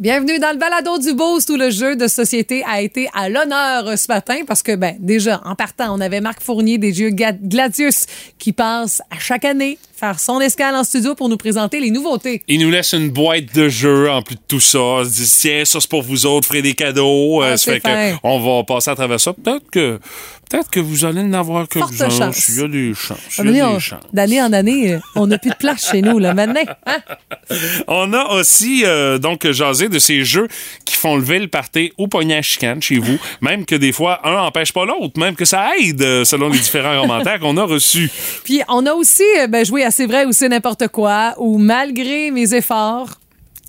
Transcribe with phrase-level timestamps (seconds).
[0.00, 3.96] Bienvenue dans le balado du Boost où le jeu de société a été à l'honneur
[3.96, 8.06] ce matin parce que, ben, déjà, en partant, on avait Marc Fournier des jeux Gladius
[8.36, 12.42] qui passe à chaque année faire son escale en studio pour nous présenter les nouveautés.
[12.48, 15.00] Il nous laisse une boîte de jeux en plus de tout ça.
[15.00, 17.40] Il se dit, tiens, ça c'est pour vous autres, ferez des cadeaux.
[17.42, 19.32] Ah, Euh, ça c'est fait que on va passer à travers ça.
[19.32, 19.98] Peut-être que,
[20.50, 22.10] peut-être que vous allez en avoir quelques-uns.
[22.10, 22.48] chance.
[22.48, 23.40] Il y a des chances.
[24.12, 26.60] D'année en année, euh, on n'a plus de place chez nous, là, maintenant.
[26.86, 26.98] hein?
[27.88, 30.48] On a aussi euh, donc jasé de ces jeux
[30.84, 34.20] qui font lever le party au poignet à chicane chez vous, même que des fois
[34.26, 38.10] un n'empêche pas l'autre, même que ça aide selon les différents commentaires qu'on a reçus.
[38.44, 42.32] Puis on a aussi ben, joué à C'est vrai ou c'est n'importe quoi, où malgré
[42.32, 43.20] mes efforts,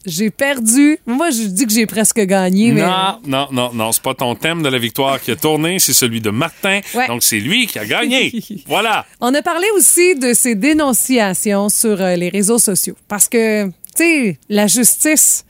[0.07, 0.97] j'ai perdu.
[1.05, 2.81] Moi, je dis que j'ai presque gagné, mais.
[2.81, 5.93] Non, non, non, non, c'est pas ton thème de la victoire qui a tourné, c'est
[5.93, 6.81] celui de Martin.
[6.95, 7.05] Ouais.
[7.05, 8.33] Donc c'est lui qui a gagné.
[8.65, 9.05] voilà.
[9.21, 12.95] On a parlé aussi de ces dénonciations sur euh, les réseaux sociaux.
[13.07, 15.44] Parce que, tu sais, la justice,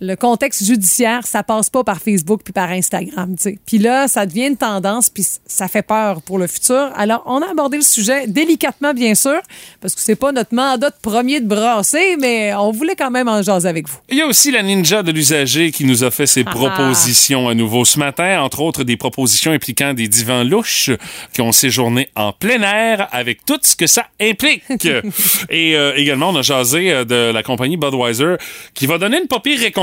[0.00, 3.58] le contexte judiciaire, ça passe pas par Facebook puis par Instagram, tu sais.
[3.66, 6.90] Puis là, ça devient une tendance puis ça fait peur pour le futur.
[6.96, 9.40] Alors, on a abordé le sujet délicatement, bien sûr,
[9.80, 13.28] parce que c'est pas notre mandat de premier de brasser, mais on voulait quand même
[13.28, 13.96] en jaser avec vous.
[14.08, 16.50] Il y a aussi la ninja de l'usager qui nous a fait ses Ah.
[16.50, 20.90] propositions à nouveau ce matin, entre autres des propositions impliquant des divans louches
[21.32, 24.62] qui ont séjourné en plein air avec tout ce que ça implique.
[25.50, 28.36] Et euh, également, on a jasé euh, de la compagnie Budweiser
[28.74, 29.40] qui va donner une pas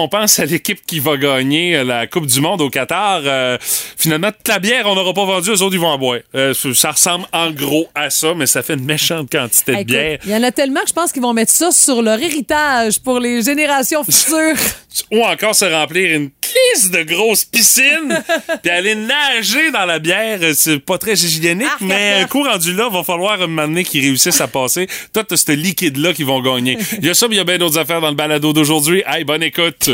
[0.08, 3.22] pire récompense à l'équipe qui va gagner euh, la Coupe du Monde au Qatar.
[3.26, 6.20] Euh, finalement, toute la bière, on n'aura pas vendu, eux autres, ils vont en boire.
[6.36, 9.88] Euh, ça ressemble en gros à ça, mais ça fait une méchante quantité de Écoute,
[9.88, 10.20] bière.
[10.26, 13.00] Il y en a tellement que je pense qu'ils vont mettre ça sur leur héritage
[13.00, 14.56] pour les générations futures.
[15.12, 18.24] ou encore se remplir une crise de grosse piscine
[18.64, 20.40] puis aller nager dans la bière.
[20.54, 23.84] C'est pas très hygiénique, Arc, mais un coup rendu là, va falloir un moment donné
[23.84, 26.78] qu'ils réussissent à passer tout ce liquide-là qui vont gagner.
[27.00, 29.04] Il y a ça, mais il y a bien d'autres affaires dans le balado d'aujourd'hui.
[29.06, 29.90] Hey, bonne écoute!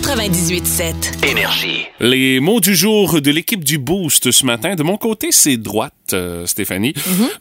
[0.00, 1.26] 98.7.
[1.26, 1.86] Énergie.
[2.00, 4.74] Les mots du jour de l'équipe du Boost ce matin.
[4.74, 6.92] De mon côté, c'est droite, euh, Stéphanie,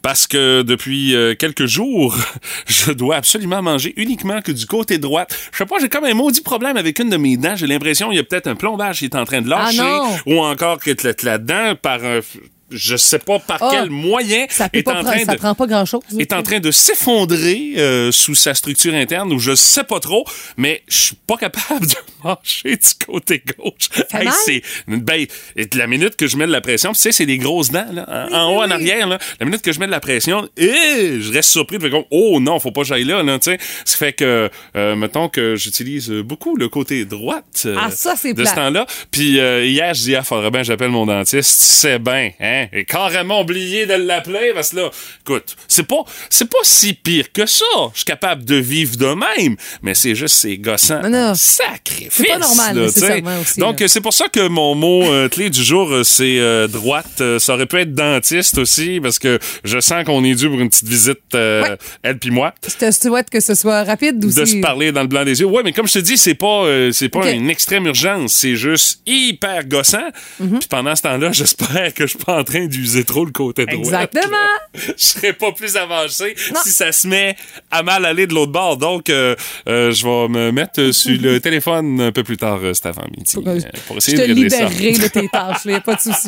[0.02, 2.16] parce que depuis euh, quelques jours,
[2.66, 5.38] je dois absolument manger uniquement que du côté droite.
[5.52, 7.58] Je sais pas, j'ai comme un maudit problème avec une de mes dents.
[7.58, 10.04] J'ai l'impression qu'il y a peut-être un plombage qui est en train de lâcher, Ah
[10.26, 10.34] non!
[10.34, 12.22] ou encore que la, la dent par un,
[12.72, 15.38] je sais pas par Ah, quel moyen Ça, peut est pas en train ça de
[15.38, 16.02] prend pas grand-chose.
[16.18, 20.26] est en train de s'effondrer euh, sous sa structure interne ou je sais pas trop,
[20.58, 21.94] mais je suis pas capable de
[22.24, 23.90] manger du côté gauche.
[24.14, 24.34] mal?
[24.46, 25.26] c'est ben
[25.56, 27.86] et la minute que je mets de la pression, tu sais c'est des grosses dents
[27.92, 30.48] là, en, en haut en arrière là, la minute que je mets de la pression,
[30.58, 33.52] eh, je reste surpris de comme oh non, faut pas que j'aille là, là tu
[33.52, 33.60] sais.
[33.86, 38.34] Ça fait que euh, mettons que j'utilise beaucoup le côté droite euh, Ah, ça, c'est
[38.34, 38.86] de ce temps-là.
[39.12, 42.86] Puis euh, hier, je dis ah faudrait bien j'appelle mon dentiste, c'est bien hein, et
[42.86, 44.90] carrément oublié de l'appeler parce que là,
[45.22, 47.66] écoute, c'est pas c'est pas si pire que ça.
[47.94, 51.02] Je suis capable de vivre de même, mais c'est juste c'est gossant.
[51.36, 52.14] Sacrifice.
[52.14, 55.50] C'est pas normal, là, nécessairement, aussi, Donc c'est pour ça que mon mot euh, clé
[55.50, 57.22] du jour euh, c'est euh, droite.
[57.40, 60.70] Ça aurait pu être dentiste aussi parce que je sens qu'on est dû pour une
[60.70, 61.78] petite visite euh, Ouais.
[62.04, 64.36] elle puis moi Je te souhaite que ce soit rapide aussi?
[64.40, 65.46] de se parler dans le blanc des yeux.
[65.46, 69.02] Ouais, mais comme je te dis, c'est pas c'est pas une extrême urgence, c'est juste
[69.06, 70.10] hyper gossant.
[70.40, 70.60] Mhm.
[70.60, 73.78] Puis pendant ce temps-là, j'espère que je en train d'user trop le côté droit.
[73.80, 74.38] Exactement.
[74.74, 76.60] Je serais pas plus avancé Non.
[76.64, 77.36] si ça se met
[77.72, 78.78] à mal aller de l'autre bord.
[78.78, 79.36] Donc euh,
[79.68, 83.48] euh, je vais me mettre sur le téléphone un peu plus tard cet avant-midi Pour,
[83.48, 85.04] euh, euh, pour Je essayer te de régler ça.
[85.04, 86.28] de tes tâches, il a pas de souci.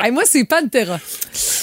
[0.00, 0.98] Hey, moi, c'est Pantera.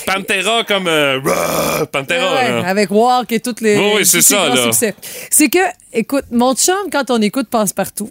[0.06, 2.36] Pantera comme euh, rah, Pantera.
[2.36, 2.68] Ouais, là.
[2.68, 3.78] avec Walk et toutes les.
[3.78, 4.94] Oui, c'est ces ça.
[5.30, 5.59] C'est que,
[5.94, 8.09] écoute, mon chum, quand on écoute Passe-Partout,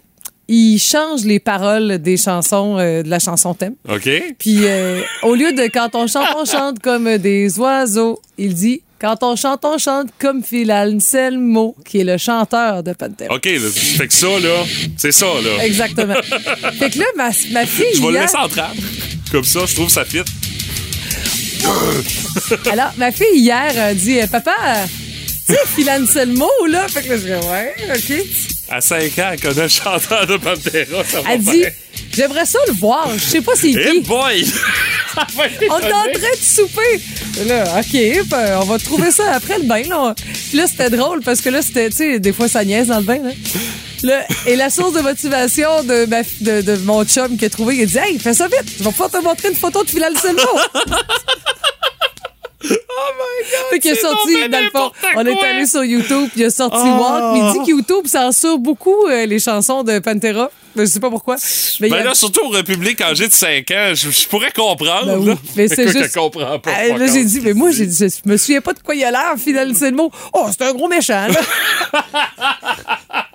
[0.51, 3.75] il change les paroles des chansons, euh, de la chanson thème.
[3.87, 4.09] OK?
[4.39, 8.81] Puis, euh, au lieu de quand on chante, on chante comme des oiseaux, il dit
[8.99, 13.33] quand on chante, on chante comme Phil Anselmo, qui est le chanteur de Pantera.
[13.35, 14.65] OK, là, fait que ça, là,
[14.97, 15.63] c'est ça, là.
[15.63, 16.15] Exactement.
[16.79, 17.85] fait que là, ma, ma fille.
[17.95, 18.75] Je vais le hier- laisser en trappe.
[19.31, 20.23] Comme ça, je trouve ça fit.
[22.71, 24.51] Alors, ma fille, hier, a dit Papa,
[25.53, 26.87] sais, Phil Anselmo, là.
[26.87, 28.25] Fait que là, je dis Ouais, OK.
[28.71, 31.03] À 5 ans, elle connaît le chanteur de Pantera.
[31.03, 31.63] Ça va Elle dit.
[32.15, 33.09] J'aimerais ça le voir.
[33.15, 34.07] Je sais pas c'est Hey qui.
[34.07, 34.45] boy!
[35.69, 37.01] On est en train de souper.
[37.47, 39.81] Là, OK, ben, on va trouver ça après le bain.
[39.83, 40.13] Là,
[40.49, 42.97] Puis là c'était drôle parce que là, c'était, tu sais, des fois, ça niaise dans
[42.99, 43.19] le bain.
[43.23, 43.31] Là.
[44.03, 47.75] Là, et la source de motivation de, ma- de, de mon chum qui a trouvé,
[47.77, 49.89] il a dit Hey, fais ça vite, je vais pouvoir te montrer une photo de
[49.89, 50.41] Phil Anselmo.
[52.61, 52.69] Oh
[53.71, 56.43] Fait qu'il a c'est sorti, ben dans le fond, on est allé sur YouTube, il
[56.45, 56.99] a sorti Oh.
[57.01, 60.51] Walk, mais il dit que YouTube censure beaucoup euh, les chansons de Pantera.
[60.75, 61.35] Je sais pas pourquoi.
[61.79, 64.27] Mais il y Ben a- là, surtout au République, âgé de 5 ans, je, je
[64.27, 65.05] pourrais comprendre.
[65.07, 65.35] Ben oui, là.
[65.55, 66.71] mais c'est juste- je comprends pas.
[66.75, 69.03] Ah, là, j'ai dit, mais moi, j'ai dit, je me souviens pas de quoi il
[69.03, 70.11] a l'air, Fidel c'est le mot.
[70.33, 72.03] Oh, c'est un gros méchant, là.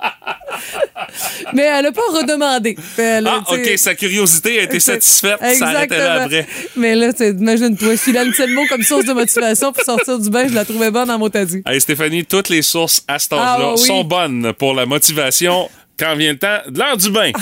[1.53, 2.77] mais elle a pas redemandé.
[2.99, 5.39] Elle Ah, OK, sa curiosité a été satisfaite.
[5.59, 6.47] Ça arrêtait là après.
[6.77, 10.65] Mais là, imagine-toi, Fidel Selmo comme source de motivation pour sortir du bain, je la
[10.65, 11.63] trouvais bonne en motadi.
[11.67, 13.79] Hey, Stéphanie, toutes les sources à cet âge-là Ah, oui.
[13.79, 17.31] sont bonnes pour la motivation quand vient le temps de l'heure du bain.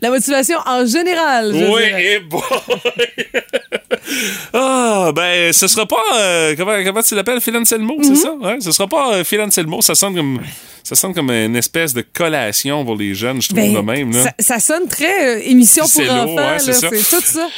[0.00, 2.14] La motivation en général, je oui, dirais.
[2.14, 2.40] et bon.
[4.52, 5.96] ah, ben, ce sera pas.
[6.14, 8.32] euh, comment, comment tu l'appelles, Phil Anselmo, c'est ça?
[8.34, 9.80] Ouais, ce sera pas euh, Phil Anselmo.
[9.82, 10.40] Ça sonne comme.
[10.84, 14.12] Ça sonne comme une espèce de collation pour les jeunes, je trouve, Ben, de même.
[14.12, 14.24] Là.
[14.24, 17.48] Ça, ça sonne très euh, émission pour enfants, là, c'est tout ça.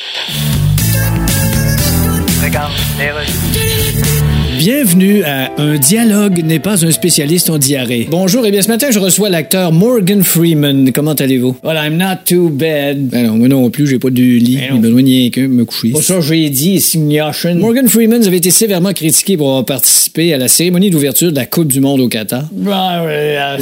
[4.58, 8.06] Bienvenue à Un dialogue n'est pas un spécialiste en diarrhée.
[8.10, 10.90] Bonjour, et bien ce matin, je reçois l'acteur Morgan Freeman.
[10.92, 11.56] Comment allez-vous?
[11.64, 13.08] Well, I'm not too bad.
[13.08, 14.58] Ben non, moi non plus, j'ai pas de lit.
[14.72, 15.90] J'ai besoin de rien qu'un me coucher.
[15.90, 17.56] Pour ça, j'ai dit, Signation.
[17.56, 21.46] Morgan Freeman avait été sévèrement critiqué pour avoir participé à la cérémonie d'ouverture de la
[21.46, 22.48] Coupe du Monde au Qatar.
[22.54, 22.70] Vous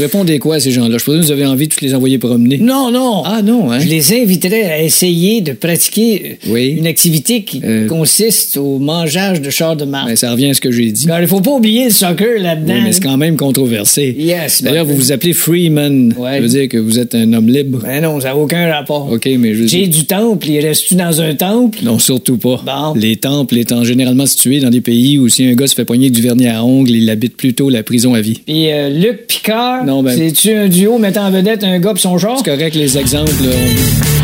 [0.01, 0.99] répondez quoi à ces gens-là?
[0.99, 2.59] Je pense que vous avez envie de tous les envoyer promener.
[2.59, 3.23] Non, non.
[3.25, 3.79] Ah non, hein?
[3.81, 6.75] Je les inviterais à essayer de pratiquer euh, Oui.
[6.79, 7.87] une activité qui Euh.
[7.89, 10.09] consiste au mangeage de chars de marde.
[10.09, 11.07] Ben, ça revient à ce que j'ai dit.
[11.07, 12.75] Car il faut pas oublier le soccer là-dedans.
[12.75, 14.17] Oui, mais c'est quand même controversé.
[14.19, 16.15] Yes, D'ailleurs, ben, vous vous appelez Freeman.
[16.19, 16.33] Ouais.
[16.35, 17.81] Ça veut dire que vous êtes un homme libre.
[17.85, 19.11] Ben non, ça n'a aucun rapport.
[19.13, 21.79] OK, mais je J'ai du temple, il reste-tu dans un temple?
[21.83, 22.61] Non, surtout pas.
[22.65, 22.95] Bon.
[22.99, 26.07] Les temples étant généralement situés dans des pays où si un gars se fait poigner
[26.07, 28.41] avec du vernis à ongles, il habite plutôt la prison à vie.
[28.47, 32.19] Puis euh, Luc Picard, ben- c'est-tu un duo mettant en vedette un gars pis son
[32.19, 32.41] genre?
[32.45, 33.31] C'est correct, les exemples.
[33.43, 34.22] on-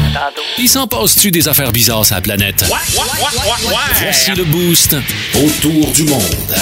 [0.58, 2.64] Il s'en passe-tu des affaires bizarres sur la planète?
[4.00, 4.96] Voici le boost
[5.34, 6.54] autour du monde.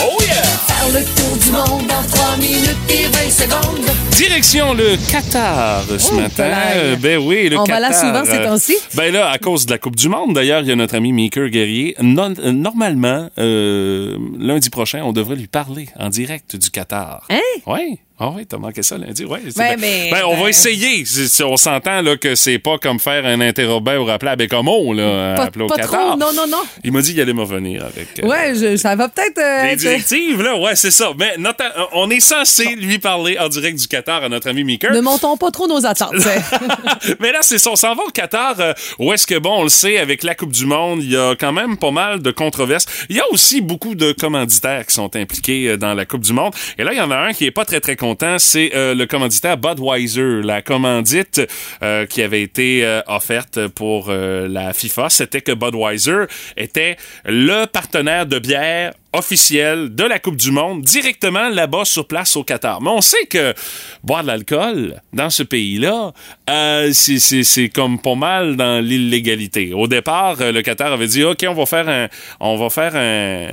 [0.87, 3.85] Faire le tour du monde en 3 minutes et 20 secondes.
[4.13, 6.51] Direction le Qatar ce Oh, matin.
[6.77, 7.81] Euh, ben oui, le On Qatar.
[7.81, 8.77] va là souvent ces euh, temps-ci.
[8.95, 11.13] Ben là, à cause de la Coupe du Monde, d'ailleurs, il y a notre ami
[11.13, 11.97] Maker Guerrier.
[12.01, 17.25] Non- euh, normalement, euh, lundi prochain, on devrait lui parler en direct du Qatar.
[17.31, 17.41] Hein?
[17.67, 17.99] Oui.
[18.19, 19.27] Ah oui, t'as manqué ça lundi.
[19.27, 21.05] Ouais, Ben, Ben, on va essayer.
[21.45, 25.35] On s'entend là, que c'est pas comme faire un interrobin ou rappeler à Bécomo, là,
[25.37, 25.91] Pas, appeler au pas Qatar.
[25.91, 26.63] trop, non, non, non.
[26.83, 28.09] Il m'a dit qu'il allait me revenir avec.
[28.23, 29.37] euh, Ouais, je- ça va peut-être.
[29.37, 31.11] euh, les être- directives, là, ouais, c'est ça.
[31.19, 31.53] Mais euh,
[31.93, 34.93] on est censé lui parler en direct du Qatar à notre ami Maker.
[34.93, 36.15] Ne montons pas trop nos attentes.
[36.19, 37.71] c'est- Mais là, c'est ça.
[37.71, 38.55] On s'en va au Qatar.
[38.61, 41.17] euh, où est-ce que, bon, on le sait, avec la Coupe du Monde, il y
[41.17, 42.87] a quand même pas mal de controverses.
[43.09, 46.33] Il y a aussi beaucoup de commanditaires qui sont impliqués euh, dans la Coupe du
[46.33, 46.55] Monde.
[46.79, 48.39] Et là, il y en a un qui est pas très, très content.
[48.39, 51.41] C'est euh, le commanditaire Budweiser, la commandite
[51.83, 55.09] euh, qui avait été offerte pour la FIFA.
[55.11, 56.25] C'était que Budweiser
[56.57, 62.37] était le partenaire de bière officiel de la Coupe du Monde directement là-bas sur place
[62.37, 62.81] au Qatar.
[62.81, 63.55] Mais on sait que
[64.03, 66.13] boire de l'alcool dans ce pays-là,
[66.51, 69.73] euh, c'est comme pas mal dans l'illégalité.
[69.73, 72.09] Au départ, euh, le Qatar avait dit OK, on va faire un
[72.41, 73.49] on va faire un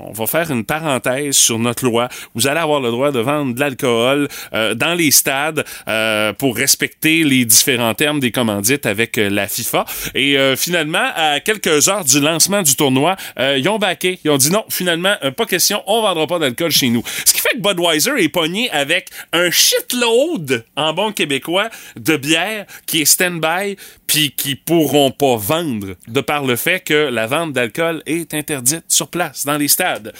[0.00, 2.08] on va faire une parenthèse sur notre loi.
[2.34, 6.56] Vous allez avoir le droit de vendre de l'alcool euh, dans les stades euh, pour
[6.56, 9.84] respecter les différents termes des commandites avec euh, la FIFA.
[10.14, 14.18] Et finalement, à quelques heures du lancement du tournoi, ils ont baqué.
[14.24, 17.02] Ils ont dit non, finalement, pas question, on vendra pas d'alcool chez nous.
[17.24, 22.66] Ce qui fait que Budweiser est pogné avec un shitload, en bon québécois, de bière
[22.86, 23.76] qui est stand-by
[24.08, 28.84] puis qui pourront pas vendre de par le fait que la vente d'alcool est interdite
[28.88, 30.12] sur place, dans les stades.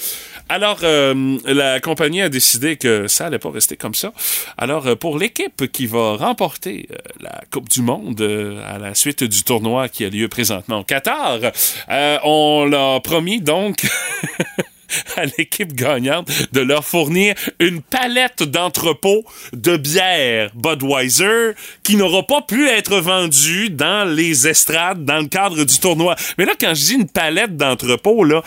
[0.48, 4.12] Alors, euh, la compagnie a décidé que ça allait pas rester comme ça.
[4.58, 8.94] Alors, euh, pour l'équipe qui va remporter euh, la Coupe du Monde euh, à la
[8.94, 11.38] suite du tournoi qui a lieu présentement au Qatar,
[11.90, 13.86] euh, on l'a promis donc...
[15.16, 21.52] à l'équipe gagnante de leur fournir une palette d'entrepôts de bière Budweiser
[21.82, 26.16] qui n'aura pas pu être vendue dans les estrades dans le cadre du tournoi.
[26.38, 28.42] Mais là, quand je dis une palette d'entrepôts, là,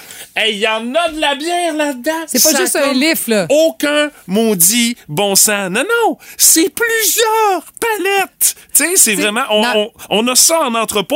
[0.48, 2.12] il y en a de la bière là-dedans.
[2.28, 3.48] C'est pas Ça juste un lift, là.
[3.50, 5.70] Aucun maudit bon sang.
[5.70, 8.56] Non, non, c'est plusieurs palettes.
[8.76, 9.44] Tu sais, c'est vraiment...
[9.52, 11.16] On- on a ça en entrepôt.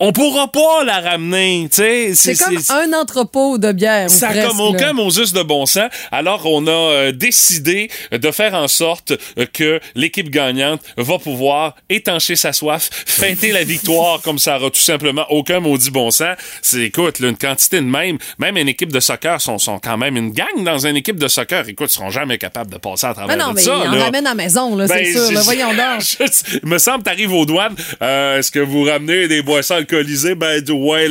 [0.00, 1.68] On pourra pas la ramener.
[1.72, 4.08] C'est comme un entrepôt de bière.
[4.08, 4.92] Ça comme aucun.
[4.92, 5.90] Moses de bon sens.
[6.12, 11.74] Alors, on a euh, décidé de faire en sorte euh, que l'équipe gagnante va pouvoir
[11.88, 16.36] étancher sa soif, fêter la victoire comme ça aura tout simplement aucun maudit bon sens.
[16.62, 19.96] C'est, écoute, là, une quantité de même, même une équipe de soccer sont, sont quand
[19.98, 21.68] même une gang dans une équipe de soccer.
[21.68, 23.74] Écoute, ils seront jamais capables de passer à travers Mais non, de mais ça.
[23.84, 24.04] il en là.
[24.04, 25.32] ramène à la maison, là, Ben, c'est sûr.
[25.32, 26.02] là, voyons donc.
[26.62, 27.74] il me semble, t'arrives aux douanes.
[28.02, 29.84] euh, Est-ce que vous ramenez des boissons?
[29.92, 31.08] Alcoolisé, ben, ouais,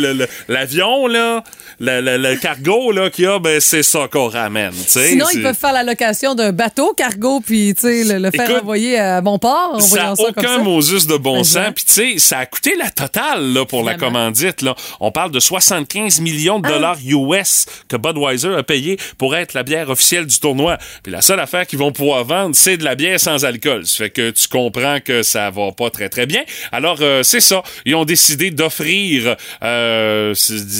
[0.48, 1.44] l'avion, là,
[1.80, 4.72] le, le- le cargo, là, qu'il y a, ben, c'est ça qu'on ramène.
[4.74, 8.50] Sinon, ils peuvent faire la location d'un bateau cargo puis tu sais, le, le faire
[8.50, 9.72] Écoute, envoyer à bon port.
[9.76, 10.64] en Ça n'a ça comme aucun ça.
[10.64, 11.70] Moses de bon sens.
[11.76, 14.62] Puis, tu sais, ça a coûté la totale là, pour la commandite.
[14.62, 14.76] Là.
[15.00, 16.68] On parle de 75 millions Ah.
[16.68, 20.78] de dollars US que Budweiser a payé pour être la bière officielle du tournoi.
[21.04, 23.86] Puis la seule affaire qu'ils vont pouvoir vendre, c'est de la bière sans alcool.
[23.86, 26.44] Ça fait que tu comprends que ça va pas très, très bien.
[26.72, 27.62] Alors, euh, c'est ça.
[27.86, 30.34] Ils ont décidé d'offrir euh,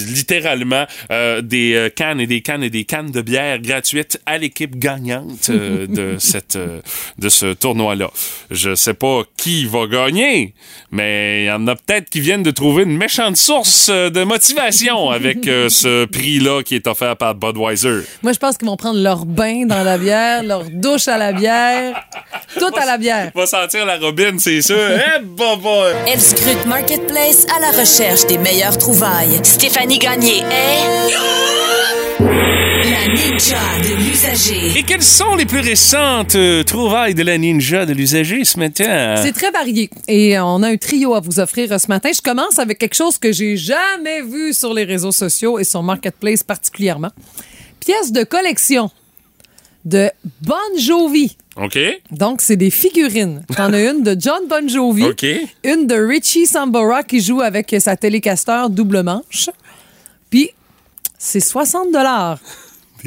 [0.10, 4.38] littéralement euh, des euh, cannes et des cannes et des cannes de bière gratuites à
[4.38, 6.82] l'équipe gagnante euh, de cette euh,
[7.18, 8.10] de ce tournoi-là.
[8.52, 10.54] Je sais pas qui va gagner,
[10.92, 14.24] mais il y en a peut-être qui viennent de trouver une méchante source euh, de
[14.24, 18.02] motivation avec euh, ce prix-là qui est offert par Budweiser.
[18.22, 21.32] Moi, je pense qu'ils vont prendre leur bain dans la bière, leur douche à la
[21.32, 22.04] bière,
[22.60, 23.32] tout à la bière.
[23.34, 24.76] Va sentir la robine, c'est sûr.
[24.78, 25.94] Eh, baba!
[26.08, 29.40] Elle scrute Marketplace à la recherche des meilleures trouvailles.
[29.44, 31.12] Stéphanie Gagné est
[32.90, 34.80] La ninja de l'usager.
[34.80, 39.16] Et quelles sont les plus récentes euh, trouvailles de la ninja de l'usager ce matin?
[39.22, 39.92] C'est très varié.
[40.08, 42.10] Et on a un trio à vous offrir euh, ce matin.
[42.12, 45.84] Je commence avec quelque chose que j'ai jamais vu sur les réseaux sociaux et sur
[45.84, 47.12] Marketplace particulièrement.
[47.80, 48.90] Pièce de collection
[49.86, 50.10] de
[50.42, 51.38] Bon Jovi.
[51.56, 51.78] OK.
[52.12, 53.44] Donc, c'est des figurines.
[53.56, 55.26] T'en as une de John Bon Jovi, OK.
[55.64, 59.50] une de Richie Sambora qui joue avec sa télécaster double manche.
[60.30, 60.52] Puis,
[61.18, 62.40] c'est 60 dollars.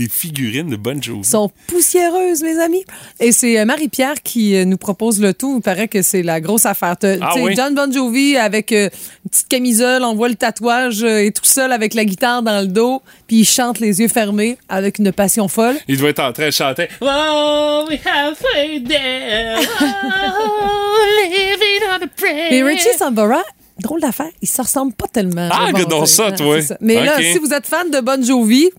[0.01, 1.25] Des figurines de Bon Jovi.
[1.29, 2.83] sont poussiéreuses, mes amis.
[3.19, 5.57] Et c'est euh, Marie-Pierre qui euh, nous propose le tout.
[5.59, 6.97] Il paraît que c'est la grosse affaire.
[7.03, 7.53] Ah tu sais, oui?
[7.55, 8.89] John Bon Jovi avec euh,
[9.25, 12.63] une petite camisole, on voit le tatouage euh, et tout seul avec la guitare dans
[12.63, 15.77] le dos, puis il chante les yeux fermés avec une passion folle.
[15.87, 16.89] Il doit être en train de chanter.
[17.03, 19.59] Oh, we have faith there.
[19.83, 20.97] Oh,
[21.31, 22.55] living on a prayer.
[22.55, 23.43] Et Richie Sambora,
[23.79, 25.51] drôle d'affaire, il se ressemble pas tellement.
[25.53, 26.63] Ah, que dans ça, toi.
[26.63, 26.79] ça.
[26.81, 28.71] Mais là, si vous êtes fan de Bon Jovi,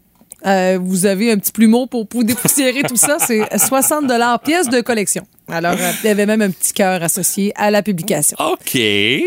[0.46, 3.18] euh, vous avez un petit plumeau pour, pour dépoussiérer tout ça.
[3.20, 4.06] C'est 60
[4.44, 5.24] pièce de collection.
[5.48, 8.38] Alors, euh, il y avait même un petit cœur associé à la publication.
[8.40, 8.78] OK.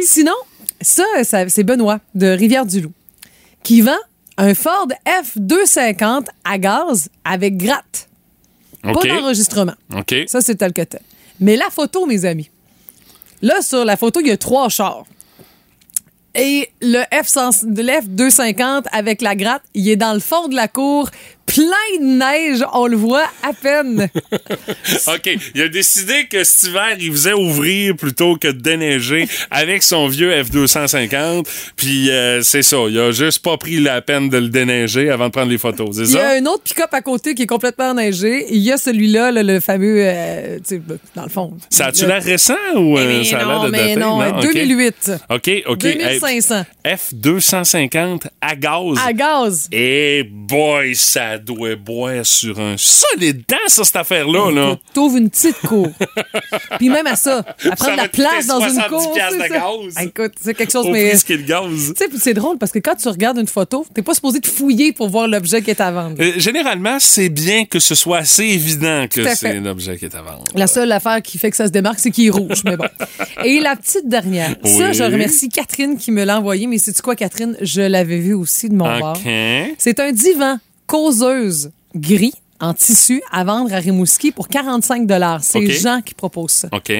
[0.03, 0.33] Sinon,
[0.81, 2.93] ça, ça- c'est Benoît de Rivière-du-Loup
[3.63, 3.97] qui vend
[4.37, 8.09] un Ford F250 à gaz avec gratte.
[8.83, 9.75] Pas d'enregistrement.
[9.97, 10.15] OK.
[10.27, 11.01] Ça, c'est tel que tel.
[11.41, 12.51] Mais la photo, mes amis.
[13.43, 15.05] Là, sur la photo, il y a trois chars.
[16.35, 20.67] Et le F100 de l'F250 avec la gratte, il est dans le fond de la
[20.67, 21.09] cour,
[21.47, 24.09] plein de neige, on le voit à peine.
[25.09, 25.31] OK.
[25.55, 30.09] Il a décidé que cet hiver, il faisait ouvrir plutôt que de déneiger avec son
[30.09, 31.47] vieux F250.
[31.77, 32.79] Puis euh, c'est ça.
[32.89, 35.97] Il a juste pas pris la peine de le déneiger avant de prendre les photos.
[35.97, 38.47] C'est Il y a un autre pick-up à côté qui est complètement enneigé.
[38.51, 40.83] Il y a celui-là, là, le fameux, euh, tu sais,
[41.15, 41.53] dans le fond.
[41.71, 44.01] Ça a-tu l'air récent ou euh, Mais ça a l'air non, de mais dater?
[44.01, 44.43] non, OK.
[44.43, 45.13] 2008.
[45.31, 45.85] OK, OK.
[45.85, 48.99] Hey, 2500 F250 à gaz.
[49.07, 49.69] à gaz.
[49.73, 54.51] Et boy, ça doit boire sur un solide dent, ça, cette affaire-là.
[54.51, 54.77] Là.
[54.93, 55.89] T'ouvres une petite cour.
[56.79, 59.15] Puis même à ça, à prendre la place dans une 70 cour.
[59.15, 60.05] de gaz.
[60.05, 61.15] Écoute, c'est quelque chose, Au mais.
[61.27, 61.93] qu'est le gaz.
[61.97, 64.41] Tu sais, puis c'est drôle parce que quand tu regardes une photo, t'es pas supposé
[64.41, 66.17] te fouiller pour voir l'objet qui est à vendre.
[66.21, 70.23] Euh, généralement, c'est bien que ce soit assez évident que c'est l'objet qui est à
[70.23, 70.45] vendre.
[70.55, 72.87] La seule affaire qui fait que ça se démarque, c'est qu'il est rouge, mais bon.
[73.45, 74.55] Et la petite dernière.
[74.65, 77.57] Ça, je remercie Catherine qui me l'a envoyé, mais c'est quoi, Catherine?
[77.61, 79.17] Je l'avais vu aussi de mon bord.
[79.17, 79.31] OK.
[79.79, 85.09] C'est un divan causeuse gris en tissu à vendre à Rimouski pour 45
[85.43, 85.71] C'est OK.
[85.71, 86.69] Jean qui propose ça.
[86.73, 86.93] OK.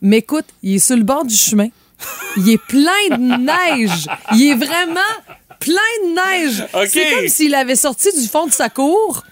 [0.00, 1.68] Mais écoute, il est sur le bord du chemin.
[2.36, 3.38] Il est plein de
[3.76, 4.06] neige.
[4.32, 5.00] Il est vraiment
[5.60, 6.66] plein de neige.
[6.74, 6.88] OK.
[6.90, 9.22] C'est comme s'il avait sorti du fond de sa cour.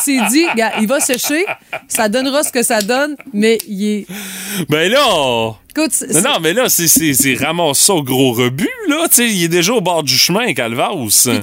[0.00, 0.46] s'est dit,
[0.80, 1.44] il va sécher,
[1.88, 4.06] ça donnera ce que ça donne, mais il est.
[4.68, 5.56] Ben là...
[5.74, 6.86] Écoute, Non, non, mais là, c'est-
[7.34, 9.06] ramasse ça au gros rebut, là.
[9.18, 10.52] Il est déjà au bord du chemin,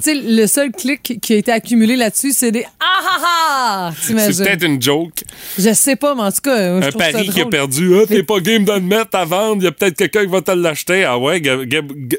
[0.00, 3.92] sais, le seul clic qui a été accumulé là-dessus, c'est des ah ah ah!
[4.00, 5.24] C'est peut-être une joke.
[5.58, 7.92] Je sais pas, mais en tout cas, je Un pari qui a perdu.
[8.00, 9.56] Ah, t'es pas game de le mettre à vendre.
[9.62, 11.04] Il y a peut-être quelqu'un qui va te l'acheter.
[11.04, 11.42] Ah ouais,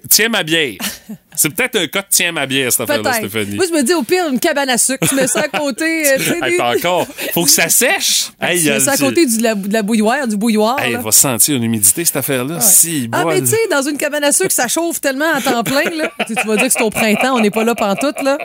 [0.09, 0.75] tiens ma bière.
[1.35, 3.13] C'est peut-être un cas de tiens ma bière, cette affaire-là.
[3.13, 3.55] Stéphanie.
[3.55, 5.07] Moi, je me dis, au pire, une cabane à sucre.
[5.07, 6.05] Tu mets ça à côté.
[6.07, 7.07] euh, Hey, pas encore.
[7.33, 8.31] Faut que ça sèche.
[8.41, 10.77] Tu il mets ça à côté du- de la, bouilloire, du bouilloire.
[10.83, 12.59] Elle va sentir une humidité, cette affaire-là.
[12.61, 15.63] Si, Ah, mais tu sais, dans une cabane à sucre, ça chauffe tellement à temps
[15.63, 16.11] plein, là.
[16.27, 18.37] tu vas dire que c'est au printemps, on n'est pas là pantoute, là.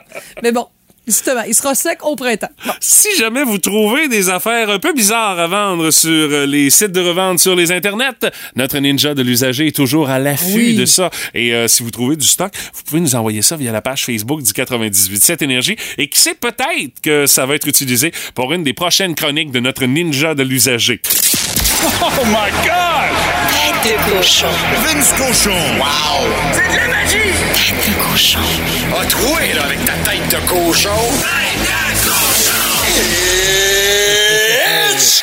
[0.42, 0.66] Mais bon,
[1.06, 2.48] justement, il sera sec au printemps.
[2.66, 2.72] Bon.
[2.80, 6.92] Si jamais vous trouvez des affaires un peu bizarres à vendre sur euh, les sites
[6.92, 10.74] de revente sur les internets, notre ninja de l'usager est toujours à l'affût Oui.
[10.74, 11.10] de ça.
[11.34, 14.04] Et euh, si vous trouvez du stock, vous pouvez nous envoyer ça via la page
[14.04, 15.76] Facebook du 98.7 Énergie.
[15.98, 19.60] Et qui sait peut-être que ça va être utilisé pour une des prochaines chroniques de
[19.60, 21.00] notre ninja de l'usager.
[22.02, 23.45] Oh my God!
[23.82, 24.46] Tête de cochon.
[24.84, 25.50] Vince Cochon.
[25.78, 26.26] Wow!
[26.52, 27.32] C'est de la magie!
[27.54, 28.38] Tête de cochon.
[29.00, 30.88] A troué, là, avec ta tête de cochon.
[31.20, 31.60] Tête
[32.02, 32.52] de cochon!
[34.94, 35.22] It's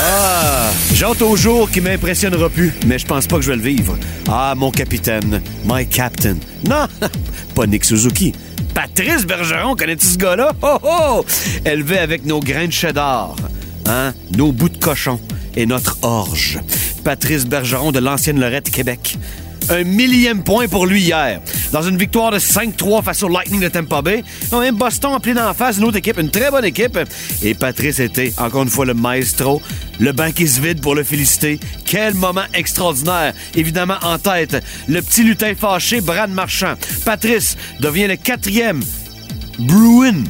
[0.00, 3.56] Ah, j'ai hâte au jour qui m'impressionnera plus, mais je pense pas que je vais
[3.56, 3.96] le vivre.
[4.28, 6.36] Ah, mon capitaine, my captain.
[6.68, 6.86] Non,
[7.54, 8.32] pas Nick Suzuki.
[8.74, 10.52] Patrice Bergeron, connais-tu ce gars-là?
[10.62, 11.24] Oh oh!
[11.64, 13.34] Élevé avec nos grains de cheddar,
[13.88, 14.14] hein?
[14.36, 15.20] Nos bouts de cochon
[15.56, 16.60] et notre orge.
[17.04, 19.16] Patrice Bergeron de l'ancienne Lorette, Québec.
[19.70, 21.40] Un millième point pour lui hier.
[21.72, 24.24] Dans une victoire de 5-3 face au Lightning de Tampa Bay.
[24.50, 26.98] Non, même Boston appelé d'en face une autre équipe, une très bonne équipe.
[27.42, 29.60] Et Patrice était, encore une fois, le maestro.
[29.98, 31.60] Le banc qui se vide pour le féliciter.
[31.84, 33.34] Quel moment extraordinaire.
[33.54, 36.74] Évidemment, en tête, le petit lutin fâché, Brad Marchand.
[37.04, 38.80] Patrice devient le quatrième
[39.58, 40.24] Bruin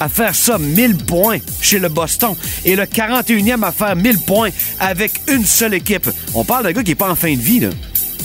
[0.00, 4.50] à faire ça 1000 points chez le Boston et le 41e à faire 1000 points
[4.80, 6.10] avec une seule équipe.
[6.34, 7.68] On parle d'un gars qui est pas en fin de vie, là.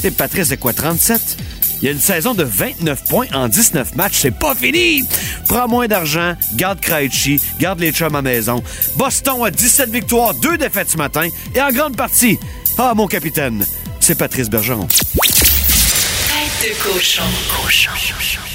[0.04, 1.38] Et Patrice, c'est quoi, 37?
[1.82, 4.20] Il y a une saison de 29 points en 19 matchs.
[4.22, 5.04] C'est pas fini!
[5.48, 8.64] Prends moins d'argent, garde Krejci, garde les chums à maison.
[8.96, 12.40] Boston a 17 victoires, 2 défaites ce matin et en grande partie,
[12.78, 13.66] ah, mon capitaine,
[14.00, 14.88] c'est Patrice Bergeron.
[14.88, 15.10] Tête
[16.62, 17.24] de cochon.
[17.62, 18.55] Cochon.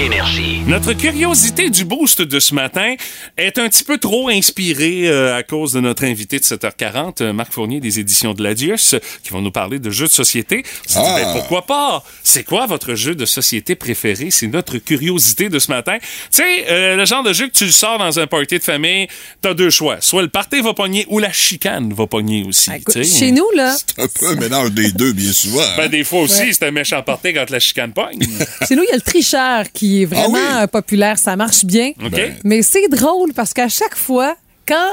[0.00, 0.60] Énergie.
[0.66, 2.94] Notre curiosité du boost de ce matin
[3.36, 7.32] est un petit peu trop inspirée euh, à cause de notre invité de 7h40, euh,
[7.34, 10.62] Marc Fournier des éditions de l'Adius, qui vont nous parler de jeux de société.
[10.88, 11.16] Dit, Ah.
[11.16, 12.02] ben, pourquoi pas?
[12.22, 14.30] C'est quoi votre jeu de société préféré?
[14.30, 15.98] C'est notre curiosité de ce matin.
[16.00, 16.06] Tu
[16.42, 19.06] sais, euh, le genre de jeu que tu le sors dans un party de famille,
[19.42, 19.98] t'as deux choix.
[20.00, 22.70] Soit le party va pogner ou la chicane va pogner aussi.
[22.70, 23.18] Écoute, tu sais.
[23.18, 25.60] Chez nous, là, C'est un peu un mélange des deux, bien souvent.
[25.60, 25.74] hein.
[25.76, 26.52] Ben, des fois aussi, Ouais.
[26.54, 28.18] c'est un méchant party quand la chicane pogne.
[28.66, 30.62] chez nous, il y a le tricheur qui est vraiment Ah oui?
[30.62, 31.18] euh, populaire.
[31.18, 31.92] Ça marche bien.
[32.10, 32.34] Ben.
[32.44, 34.92] Mais c'est drôle parce qu'à chaque fois, quand,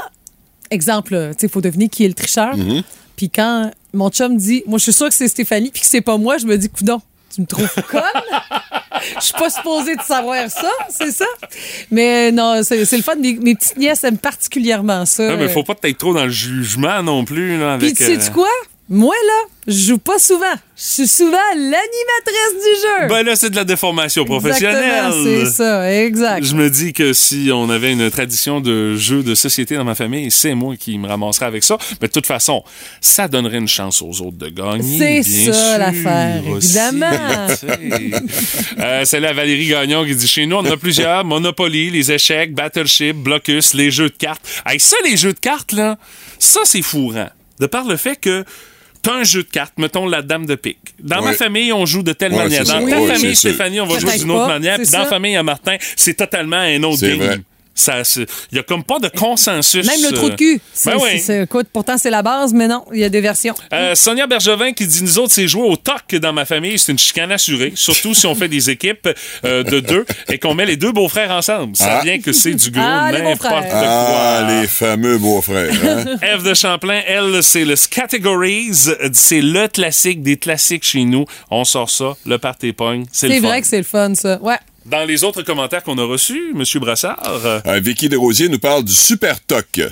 [0.70, 2.56] exemple, sais, il faut deviner qui est le tricheur.
[2.56, 2.82] Mm-hmm.
[3.16, 6.00] Puis quand mon chum dit, moi, je suis sûre que c'est Stéphanie, puis que c'est
[6.00, 7.00] pas moi, je me dis, coudon,
[7.34, 8.02] tu me trouves conne?
[9.18, 11.26] Je suis pas supposée de savoir ça, c'est ça?
[11.90, 13.14] Mais non, c'est le fun.
[13.16, 15.28] Mes, mes petites nièces aiment particulièrement ça.
[15.28, 17.58] Non, mais faut pas être trop dans le jugement non plus.
[17.58, 18.48] Là, Puis avec, tu sais euh, quoi?
[18.90, 20.46] Moi, là, je joue pas souvent.
[20.74, 23.08] Je suis souvent l'animatrice du jeu.
[23.08, 25.12] Ben là, c'est de la déformation professionnelle.
[25.24, 26.42] C'est ça, exact.
[26.42, 29.94] Je me dis que si on avait une tradition de jeu de société dans ma
[29.94, 31.76] famille, c'est moi qui me ramasserais avec ça.
[32.00, 32.64] Mais de toute façon,
[33.02, 35.22] ça donnerait une chance aux autres de gagner.
[35.22, 37.06] C'est ça, l'affaire, évidemment.
[38.78, 42.12] Euh, c'est la Valérie Gagnon qui dit chez nous, on en a plusieurs Monopoly, les
[42.12, 44.42] échecs, Battleship, Blocus, les jeux de cartes.
[44.64, 45.98] Hey, ça, les jeux de cartes, là,
[46.38, 47.28] ça, c'est fourrant.
[47.58, 48.44] De par le fait que
[49.08, 50.76] T'as un jeu de cartes, mettons la dame de pique.
[51.02, 52.64] Dans ma famille, on joue de telle Ouais, manière.
[52.64, 52.90] Dans ça.
[53.06, 53.34] ta famille.
[53.34, 54.76] Stéphanie, on va jouer d'une autre manière.
[54.76, 57.42] Puis dans la famille à Martin, c'est totalement un autre game.
[58.50, 59.86] Il y a comme pas de consensus.
[59.86, 60.60] Même le trou de euh, cul.
[60.72, 61.42] C'est, Ben oui.
[61.42, 63.54] écoute, pourtant, c'est la base, mais non, il y a des versions.
[63.72, 66.92] Euh, Sonia Bergevin qui dit nous autres c'est jouer au toc dans ma famille c'est
[66.92, 69.08] une chicane assurée surtout si on fait des équipes
[69.44, 72.04] euh, de deux et qu'on met les deux beaux-frères ensemble ça Ah.
[72.04, 75.70] vient que c'est du gros Ah, les n'importe quoi Ah, les fameux beaux-frères.
[75.84, 76.16] Hein?
[76.22, 78.70] Eve de Champlain, elle, c'est le Categories.
[79.12, 81.24] C'est le classique des classiques chez nous.
[81.50, 83.04] On sort ça, le party pogne.
[83.12, 83.48] C'est C'est le fun.
[83.48, 84.38] vrai que c'est le fun, ça.
[84.42, 84.56] Ouais.
[84.90, 86.64] Dans les autres commentaires qu'on a reçus, M.
[86.80, 89.82] Brassard, euh, Vicky Desrosiers nous parle du Super Toc.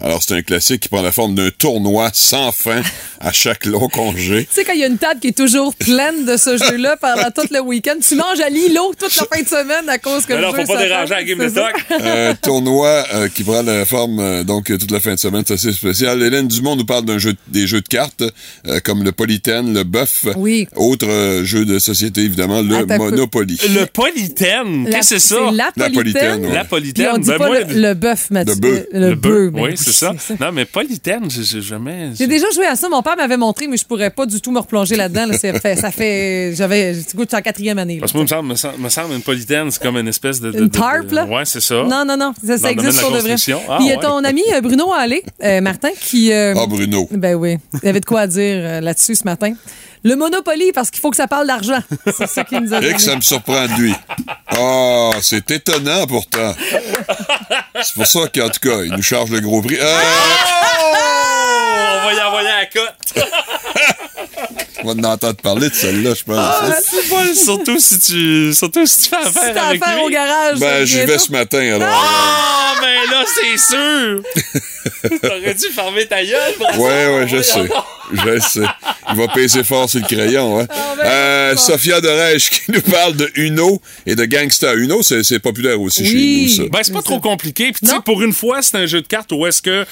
[0.00, 2.82] Alors, c'est un classique qui prend la forme d'un tournoi sans fin
[3.20, 4.44] à chaque long congé.
[4.50, 6.96] Tu sais, quand il y a une table qui est toujours pleine de ce jeu-là
[7.00, 10.26] pendant tout le week-end, tu manges à l'îlot toute la fin de semaine à cause
[10.26, 12.30] que mais le jeu faut pas déranger la game de.
[12.30, 15.44] Un tournoi euh, qui prend la forme euh, donc euh, toute la fin de semaine,
[15.46, 16.20] c'est assez spécial.
[16.22, 18.24] Hélène Dumont nous parle d'un jeu, des jeux de cartes
[18.66, 20.26] euh, comme le Polytène, le Bœuf.
[20.36, 20.66] Oui.
[20.76, 22.98] Autre euh, jeu de société, évidemment, le Attends.
[22.98, 23.58] Monopoly.
[23.70, 25.40] Le Polytène, La- qu'est-ce que c'est ça?
[25.40, 25.72] La La ouais.
[25.76, 28.54] La Puis Polytène, on dit ben pas moi, le, le bœuf, Mathieu.
[28.54, 28.86] Le bœuf.
[28.92, 29.50] Le, le bœuf.
[29.54, 30.12] oui, c'est ça.
[30.40, 32.10] Non, mais Polytène, j'ai j'ai jamais...
[32.18, 32.88] J'ai déjà joué à ça.
[32.88, 35.26] Mon père m'avait montré, mais je pourrais pas du tout me replonger là-dedans.
[35.26, 35.38] là.
[35.38, 36.54] Fait- ça fait.
[36.56, 36.94] J'avais.
[36.94, 37.94] Du coup, en quatrième année.
[37.96, 38.00] là.
[38.00, 40.50] Parce que moi, me semble, me semble, une Polytène, c'est comme une espèce de...
[40.50, 41.24] de- Une de- tarp, de- là?
[41.26, 41.84] Ouais, c'est ça.
[41.84, 42.32] Non, non, non.
[42.44, 43.34] Ça, existe pour de vrai.
[43.68, 46.32] Ah, Puis il y a ton ami euh, Bruno Allé, euh, Martin, qui.
[46.32, 47.08] euh, Ah, Bruno.
[47.10, 47.56] Ben oui.
[47.82, 49.52] Il y avait de quoi à dire euh, là-dessus ce matin.
[50.06, 51.78] Le Monopoly, parce qu'il faut que ça parle d'argent.
[52.16, 52.94] C'est ça qu'il nous a Et dit.
[52.94, 53.94] que ça me surprend de lui.
[54.48, 56.52] Ah, c'est étonnant pourtant.
[57.84, 59.76] C'est pour ça qu'en tout cas, il nous charge le gros prix.
[59.78, 59.84] Oh!
[61.96, 63.14] On va y envoyer à la cote.
[64.84, 66.36] On va en entendre parler de celle-là, je pense.
[66.38, 70.04] Ah, c'est pas, surtout si tu, surtout si tu fais affaire avec affaire lui.
[70.04, 70.58] au garage.
[70.58, 71.22] Ben, j'y vais bientôt.
[71.24, 71.88] ce matin, alors.
[71.90, 74.22] Ah, ben là, c'est sûr!
[75.22, 76.52] T'aurais dû fermer ta gueule.
[76.76, 77.66] Ouais, ouais, je sais.
[78.12, 78.66] Je sais.
[79.10, 80.66] Il va peser fort sur le crayon, hein.
[81.02, 84.74] Euh, Sophia Dorèche qui nous parle de Uno et de Gangsta.
[84.74, 86.48] Uno, c'est populaire aussi Oui.
[86.54, 86.70] chez nous, ça.
[86.70, 87.72] Ben, c'est pas trop compliqué.
[87.72, 89.86] Puis, tu sais, pour une fois, c'est un jeu de cartes où est-ce que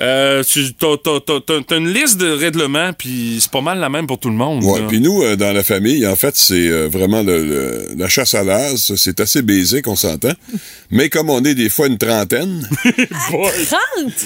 [0.00, 3.78] euh, tu t'as, t'as- t'as- t'as- t'as une liste de règlements, puis c'est pas mal
[3.78, 4.62] la même pour tout le monde.
[4.64, 4.86] Ouais, là.
[4.88, 8.34] puis nous, euh, dans la famille, en fait, c'est euh, vraiment le, le- la chasse
[8.34, 8.92] à l'as.
[8.96, 10.32] C'est assez basique, on s'entend.
[10.90, 12.66] Mais comme on est des fois une trentaine,
[13.28, 13.78] 30?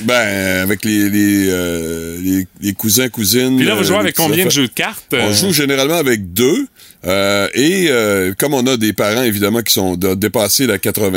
[0.05, 3.57] ben, avec les, les, euh, les, les cousins, cousines...
[3.57, 5.15] Puis là, vous jouez avec combien de jeux de cartes?
[5.15, 6.67] On joue généralement avec deux.
[7.05, 11.11] euh, et euh, comme on a des parents, évidemment, qui sont de, dépassés, la 80,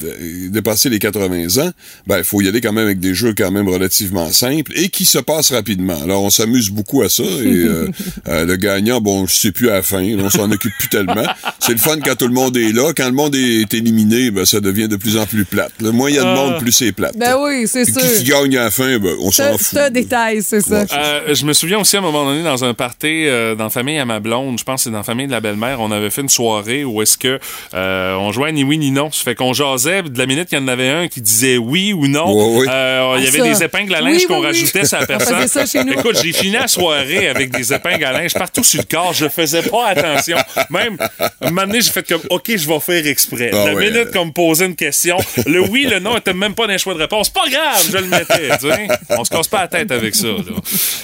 [0.00, 1.70] de- dépassés les 80 ans,
[2.06, 4.88] ben il faut y aller quand même avec des jeux quand même relativement simples et
[4.88, 6.00] qui se passent rapidement.
[6.02, 7.22] Alors, on s'amuse beaucoup à ça.
[7.22, 7.88] Et euh,
[8.28, 10.02] euh, le gagnant, bon, je sais plus à la fin.
[10.18, 11.24] On s'en occupe plus tellement.
[11.60, 12.92] C'est le fun quand tout le monde est là.
[12.96, 15.72] Quand le monde est éliminé, ben, ça devient de plus en plus plate.
[15.80, 17.16] Le moins il y a de monde, plus c'est plate.
[17.16, 18.00] Ben oui, c'est sûr.
[18.00, 19.66] qui, qui gagne à la fin, ben, on s'en fout.
[19.72, 20.84] C'est un détail, c'est ça.
[20.92, 23.70] Euh, je me souviens aussi à un moment donné dans un party euh, dans la
[23.70, 25.90] famille à ma blonde, je pense que c'est dans la famille de la belle-mère, on
[25.90, 27.38] avait fait une soirée où est-ce que
[27.74, 29.10] euh, on jouait à ni oui ni non.
[29.12, 31.92] Ça fait qu'on jasait, de la minute qu'il y en avait un qui disait oui
[31.92, 32.32] ou non.
[32.32, 32.66] Ouais, ouais.
[32.68, 33.44] Euh, il y Ah, avait ça.
[33.58, 34.46] des épingles à linge oui, qu'on oui.
[34.46, 35.36] rajoutait sur la On personne.
[35.36, 35.92] faisait ça chez nous.
[35.92, 39.12] Écoute, j'ai fini la soirée avec des épingles à linge partout sur le corps.
[39.12, 40.36] Je faisais pas attention.
[40.70, 40.96] Même,
[41.40, 43.50] un moment donné, j'ai fait comme, OK, je vais faire exprès.
[43.52, 43.90] Ah la ouais.
[43.90, 46.78] minute qu'on me posait une question, le oui, le non était même pas dans les
[46.78, 47.30] choix de réponse.
[47.30, 48.50] Pas grave, je le mettais.
[48.60, 48.88] tu sais.
[49.10, 50.26] On se casse pas la tête avec ça.
[50.28, 50.34] là.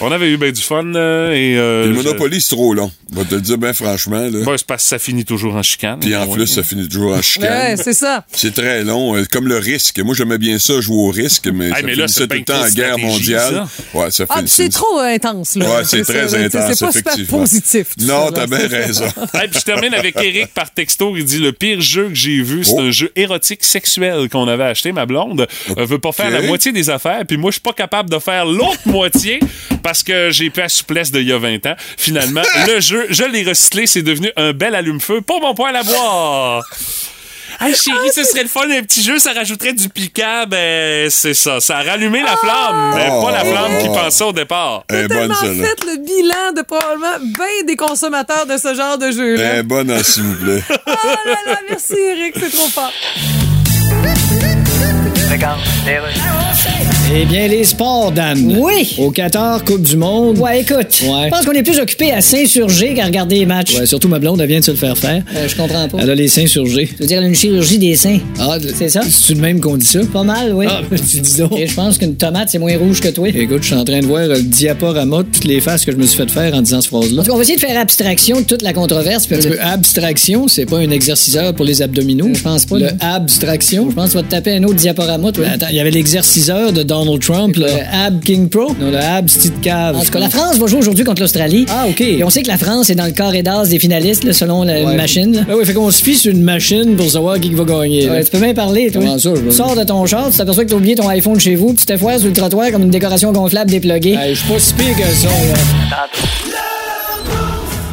[0.00, 0.82] On avait eu ben du fun.
[0.82, 2.90] là, et, euh, Puis le Monopoly, c'est trop long.
[3.12, 4.20] Je vais te le dire bien franchement.
[4.20, 4.44] Là.
[4.44, 6.00] Ben, c'est parce que ça finit toujours en chicane.
[6.00, 6.34] Puis en Ouais.
[6.34, 7.52] plus, ça finit toujours en chicane.
[7.70, 8.24] Ouais, c'est ça.
[8.32, 9.98] C'est très long, euh, comme le risque.
[10.00, 12.34] Moi, j'aimais bien ça, jouer au risque, mais Hey, ça mais là, finissait c'est tout
[12.36, 13.66] le temps en guerre mondiale.
[13.92, 15.66] Ouais, ça Ah, c'est trop euh, intense, là.
[15.78, 17.86] Ouais, c'est très ça, intense, C'est pas super positif.
[18.00, 19.04] Non, ça, t'as bien raison.
[19.34, 21.16] Hey, puis je termine avec Eric par texto.
[21.16, 22.80] Il dit le pire jeu que j'ai vu, c'est Oh.
[22.80, 24.92] un jeu érotique sexuel qu'on avait acheté.
[24.92, 25.46] Ma blonde
[25.76, 28.18] euh, veut pas faire la moitié des affaires, puis moi je suis pas capable de
[28.18, 29.40] faire l'autre moitié
[29.82, 31.74] parce que j'ai plus la souplesse d'il y a 20 ans.
[31.96, 35.82] Finalement, le jeu, je l'ai recyclé, c'est devenu un bel allume-feu pour mon poêle à
[35.82, 36.62] boire.
[37.60, 41.34] Hey chérie, ce serait le fun un petit jeu, ça rajouterait du piquant, ben c'est
[41.34, 43.22] ça, ça a rallumé la flamme, mais Oh.
[43.24, 43.92] pas la flamme qui Oh.
[43.94, 44.84] pensait au départ.
[44.88, 45.64] Elle est bonne, tellement celle-là.
[45.68, 49.42] fait le bilan de probablement bien des consommateurs de ce genre de jeu-là.
[49.44, 50.62] Elle est bonne, hein, s'il vous plaît.
[50.86, 52.92] Oh là là, merci Eric, c'est trop fort.
[57.12, 58.56] Eh bien, les sports, Dan.
[58.58, 58.94] Oui.
[58.98, 60.38] Au Qatar, Coupe du Monde.
[60.38, 60.76] Ouais, écoute.
[61.02, 61.24] Ouais.
[61.24, 63.76] Je pense qu'on est plus occupé à s'insurger qu'à regarder les matchs.
[63.76, 65.22] Ouais, surtout ma blonde, elle vient de se le faire faire.
[65.34, 65.98] Euh, je comprends pas.
[66.00, 66.88] Elle a les seins surgés.
[66.96, 68.18] Je veux dire, une chirurgie des seins.
[68.38, 69.02] Ah, C'est ça?
[69.02, 70.00] C'est-tu de même qu'on dit ça?
[70.12, 70.66] Pas mal, oui.
[70.68, 71.58] Ah, tu dis donc.
[71.58, 73.28] Et je pense qu'une tomate, c'est moins rouge que toi.
[73.28, 75.90] Écoute, je suis en train de voir euh, le diaporama de toutes les faces que
[75.92, 77.22] je me suis fait faire en disant cette phrase-là.
[77.30, 79.26] On va essayer de faire abstraction de toute la controverse.
[79.26, 82.30] Parce que abstraction, c'est pas un exerciceur pour les abdominaux?
[82.34, 82.96] Je pense pas, Le non.
[83.00, 83.88] abstraction?
[83.90, 85.46] Je pense que tu vas te taper un autre diaporama, toi.
[85.52, 88.74] Attends, il y avait l'exerciceur de Donald Trump, le Ab King Pro.
[88.80, 89.96] Non, le Ab Steve Cave.
[89.96, 91.66] En tout cas, la France va jouer aujourd'hui contre l'Australie.
[91.68, 92.00] Ah, OK.
[92.00, 94.62] Et on sait que la France est dans le carré d'as des finalistes, là, selon
[94.64, 94.96] la Ouais.
[94.96, 95.34] machine.
[95.34, 95.42] là.
[95.48, 98.08] Ben oui, fait qu'on se fie sur une machine pour savoir qui va gagner.
[98.10, 99.00] Ouais, tu peux bien parler, toi.
[99.02, 101.38] Comment ça, je veux- Sors de ton char, tu t'aperçois que t'as oublié ton iPhone
[101.38, 104.14] chez vous, puis tu te sur le trottoir comme une décoration gonflable dépluguée.
[104.14, 106.08] Hey, je suis pas si pire que ça, là.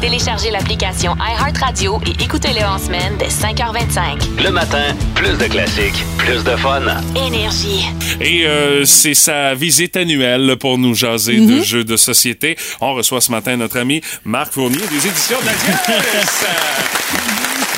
[0.02, 4.42] Téléchargez l'application iHeartRadio et écoutez-le en semaine dès 5h25.
[4.42, 4.82] Le matin,
[5.14, 6.82] plus de classiques, plus de fun.
[7.14, 7.86] Énergie.
[8.20, 11.58] Et euh, c'est sa visite annuelle pour nous jaser Mhm.
[11.58, 12.56] de jeux de société.
[12.80, 15.52] On reçoit ce matin notre ami Marc Fournier des éditions de la.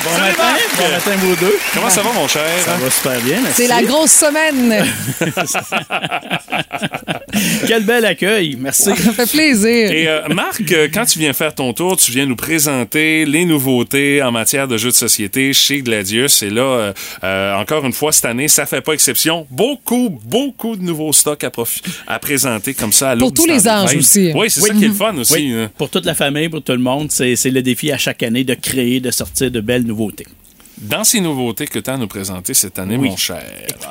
[0.03, 0.74] Bon Salut, matin, Marc!
[0.77, 1.57] Bon matin vous deux.
[1.73, 2.43] Comment ça va, mon cher?
[2.63, 3.61] Ça va super bien, merci.
[3.61, 4.85] C'est la grosse semaine.
[7.67, 8.83] Quel bel accueil, merci.
[8.83, 9.91] Ça fait plaisir.
[9.91, 13.45] Et euh, Marc, euh, quand tu viens faire ton tour, tu viens nous présenter les
[13.45, 16.43] nouveautés en matière de jeux de société chez Gladius.
[16.43, 19.47] Et là, euh, euh, encore une fois, cette année, ça fait pas exception.
[19.49, 21.45] Beaucoup, beaucoup de nouveaux stocks
[22.07, 24.31] à, présenter comme ça à Pour tous les âges aussi.
[24.35, 24.69] Oui, c'est Oui.
[24.69, 25.33] ça qui est le fun aussi.
[25.33, 25.71] Oui, hein.
[25.77, 28.53] pour toute la famille, pour tout le monde, c'est le défi à chaque année de
[28.53, 30.25] créer, de sortir de belles nouveautés.
[30.77, 33.09] Dans ces nouveautés que tu as à nous présenter cette année, Oui.
[33.09, 33.43] mon cher.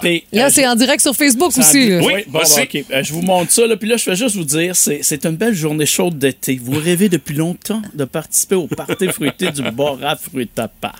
[0.03, 1.89] Puis, Là, euh, c'est en direct sur Facebook aussi.
[1.89, 1.99] là.
[2.01, 2.41] Oui, Oui, bon.
[2.41, 5.25] Euh, je vous montre ça, là, puis là, je vais juste vous dire, c'est c'est
[5.25, 6.61] une belle journée chaude d'été.
[6.63, 10.93] Vous rêvez depuis longtemps de participer au party fruité du Bora Fruitapa.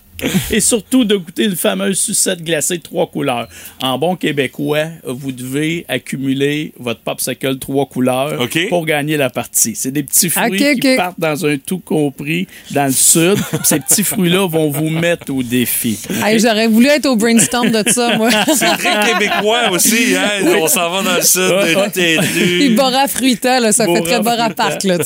[0.51, 3.49] Et surtout de goûter une fameuse sucette glacée de trois couleurs.
[3.81, 9.75] En bon québécois, vous devez accumuler votre popsicle trois couleurs pour gagner la partie.
[9.75, 13.37] C'est des petits fruits qui partent dans un tout compris dans le sud.
[13.65, 15.99] Ces petits fruits-là vont vous mettre au défi.
[16.23, 18.31] Hey, J'aurais voulu être au brainstorm de ça, moi.
[18.55, 20.45] C'est très québécois aussi, hein?
[20.61, 21.93] On s'en va dans le sud,
[22.33, 22.71] Puis.
[22.75, 24.99] Bora Fruita, là, ça fait très Bora Bora Park, là,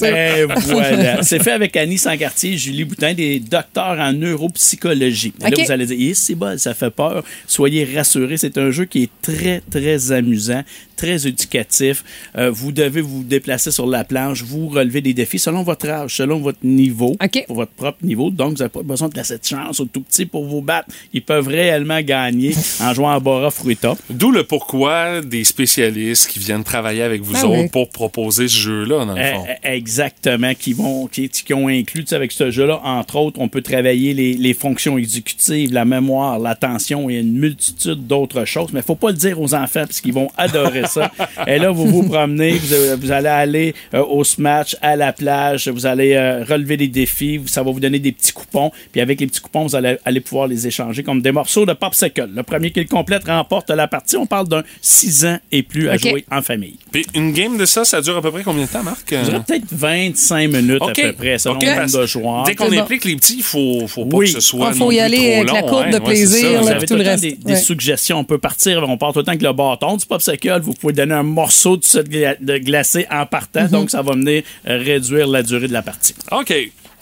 [0.66, 1.23] voilà.
[1.23, 4.97] C'est fait avec Annie Sancartier et Julie Boutin, des docteurs en neuropsychologie.
[5.06, 5.56] Et OK.
[5.58, 7.24] Là, vous allez dire, Eh, c'est bon, ça fait peur.
[7.46, 10.62] Soyez rassurés, c'est un jeu qui est très, très amusant,
[10.98, 12.04] très éducatif.
[12.37, 16.16] Euh, vous devez vous déplacer sur la planche, vous relever des défis selon votre âge,
[16.16, 18.30] selon votre niveau, pour votre propre niveau.
[18.30, 20.88] Donc, vous n'avez pas besoin de laisser de chance aux tout petits pour vous battre.
[21.14, 23.96] Ils peuvent réellement gagner en jouant à Bora Fruita.
[24.11, 27.68] D'où le pourquoi des spécialistes qui viennent travailler avec vous Ah autres oui.
[27.70, 29.46] pour proposer ce jeu-là, dans le Euh, fond.
[29.48, 33.40] euh, exactement, qui vont, qui, qui ont inclus tu sais, avec ce jeu-là, entre autres,
[33.40, 38.70] on peut travailler les, les fonctions exécutives, la mémoire, l'attention et une multitude d'autres choses.
[38.72, 41.11] Mais il faut pas le dire aux enfants parce qu'ils vont adorer ça.
[41.46, 45.68] Et là, vous vous promenez, vous, vous allez aller euh, au smash, à la plage,
[45.68, 48.70] vous allez euh, relever des défis, ça va vous donner des petits coupons.
[48.92, 51.72] Puis avec les petits coupons, vous allez, allez pouvoir les échanger comme des morceaux de
[51.72, 52.29] popsicle.
[52.35, 54.16] Le premier qui le complète remporte la partie.
[54.16, 56.77] On parle d'un 6 ans et plus à jouer en famille.
[56.90, 59.05] Puis une game de ça, ça dure à peu près combien de temps, Marc?
[59.11, 62.42] Je dirais peut-être 25 minutes à peu près, selon OK, le nombre de joueurs.
[62.44, 64.27] Dès qu'on implique les petits, il faut, faut pas Oui.
[64.27, 64.68] que ce soit.
[64.70, 65.90] Ah, faut y aller avec la long, courbe hein.
[65.90, 66.53] de Ouais, plaisir, ça.
[66.53, 67.22] là, Vous avez tout tout le reste.
[67.22, 67.57] des, des Ouais.
[67.59, 68.18] suggestions.
[68.18, 70.61] On peut partir, on part tout le temps avec le bâton du popsicle.
[70.62, 73.64] Vous pouvez donner un morceau de sucre gla- de glacé en partant.
[73.64, 73.68] Mhm.
[73.70, 76.14] Donc, ça va venir euh, réduire la durée de la partie.
[76.32, 76.52] OK.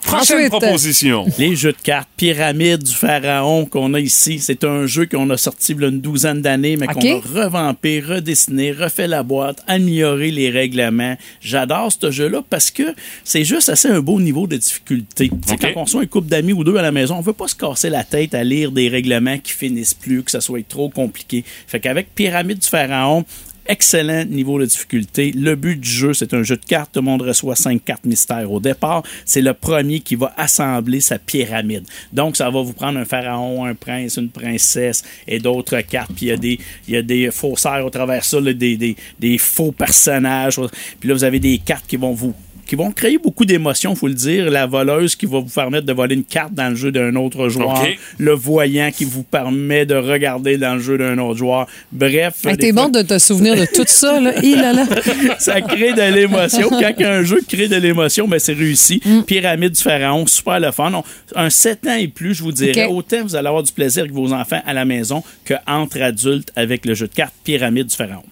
[0.03, 1.25] Prochaine Ensuite, proposition.
[1.39, 5.37] Les jeux de cartes Pyramide du Pharaon qu'on a ici, c'est un jeu qu'on a
[5.37, 9.61] sorti il y a une douzaine d'années, mais qu'on a revampé, redessiné, refait la boîte,
[9.67, 11.17] amélioré les règlements.
[11.41, 12.83] J'adore ce jeu-là parce que
[13.23, 15.29] c'est juste assez un beau niveau de difficulté.
[15.29, 15.73] Tu sais, OK.
[15.73, 17.55] Quand on soit un couple d'amis ou deux à la maison, on veut pas se
[17.55, 21.43] casser la tête à lire des règlements qui finissent plus, que ça soit trop compliqué.
[21.67, 23.25] Fait qu'avec Pyramide du Pharaon,
[23.67, 25.31] excellent niveau de difficulté.
[25.31, 26.91] Le but du jeu, c'est un jeu de cartes.
[26.93, 29.03] Tout le monde reçoit cinq cartes mystères au départ.
[29.25, 31.85] C'est le premier qui va assembler sa pyramide.
[32.13, 36.11] Donc, ça va vous prendre un pharaon, un prince, une princesse et d'autres cartes.
[36.15, 38.95] Puis il y a des, il y a des faussaires au travers ça, des, des,
[39.19, 40.59] des faux personnages.
[40.99, 42.33] Puis là, vous avez des cartes qui vont vous
[42.67, 44.51] qui vont créer beaucoup d'émotions, faut le dire.
[44.51, 47.49] La voleuse qui va vous permettre de voler une carte dans le jeu d'un autre
[47.49, 47.83] joueur.
[48.17, 51.67] Le voyant qui vous permet de regarder dans le jeu d'un autre joueur.
[51.91, 52.45] Bref.
[52.45, 54.33] Hey, T'es fois- bon de te souvenir de tout ça, là.
[54.43, 54.85] Hi, là, là.
[55.39, 56.69] ça crée de l'émotion.
[56.69, 59.01] Quand un jeu crée de l'émotion, ben c'est réussi.
[59.25, 60.91] Pyramide du Pharaon, super le fun.
[60.93, 61.03] On-
[61.35, 64.13] un 7 ans et plus, je vous dirais, autant vous allez avoir du plaisir avec
[64.13, 67.95] vos enfants à la maison que entre adultes avec le jeu de cartes Pyramide du
[67.95, 68.23] Pharaon.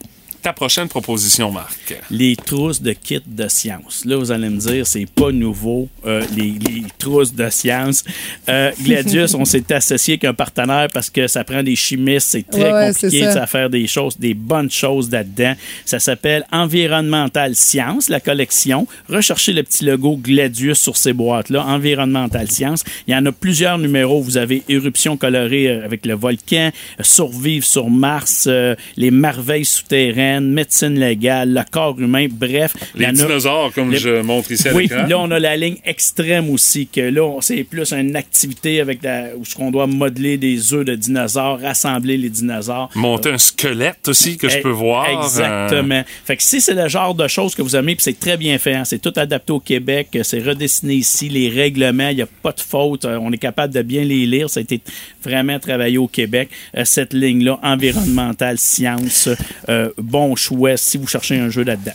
[0.45, 1.95] Ta prochaine proposition, Marc.
[2.11, 4.05] Les trousses de kits de science.
[4.05, 8.03] Là, vous allez me dire, c'est pas nouveau, euh, les, les trousses de science.
[8.47, 12.47] Euh, Gladius, on s'est associé avec un partenaire parce que ça prend des chimistes, c'est
[12.47, 15.55] très Ouais, compliqué de faire des choses, des bonnes choses là-dedans.
[15.83, 18.85] Ça s'appelle Environnemental Science, la collection.
[19.09, 22.83] Recherchez le petit logo Gladius sur ces boîtes-là, Environnemental Science.
[23.07, 24.21] Il y en a plusieurs numéros.
[24.21, 26.69] Vous avez Éruption colorée euh, avec le volcan,
[27.01, 32.73] Survivre sur Mars, euh, Les merveilles souterraines, Médecine légale, le corps humain, bref.
[32.95, 35.77] Les a- dinosaures, comme les- je montre ici à oui, là, on a la ligne
[35.85, 39.87] extrême aussi, que là, on- c'est plus une activité avec la, où ce qu'on doit
[39.87, 42.89] modeler des œufs de dinosaures, rassembler les dinosaures.
[42.95, 45.07] Monter un squelette aussi que je Eh, peux voir.
[45.23, 46.03] Exactement.
[46.25, 48.57] Fait que si c'est le genre de choses que vous aimez, puis c'est très bien
[48.57, 52.21] fait, hein, c'est tout adapté au Québec, euh, c'est redessiné ici, les règlements, il n'y
[52.21, 54.81] a pas de faute, euh, on est capable de bien les lire, ça a été
[55.23, 56.49] vraiment travaillé au Québec.
[56.77, 59.29] Euh, cette ligne-là, environnementale, science,
[59.69, 61.91] euh, bon choix si vous cherchez un jeu là-dedans.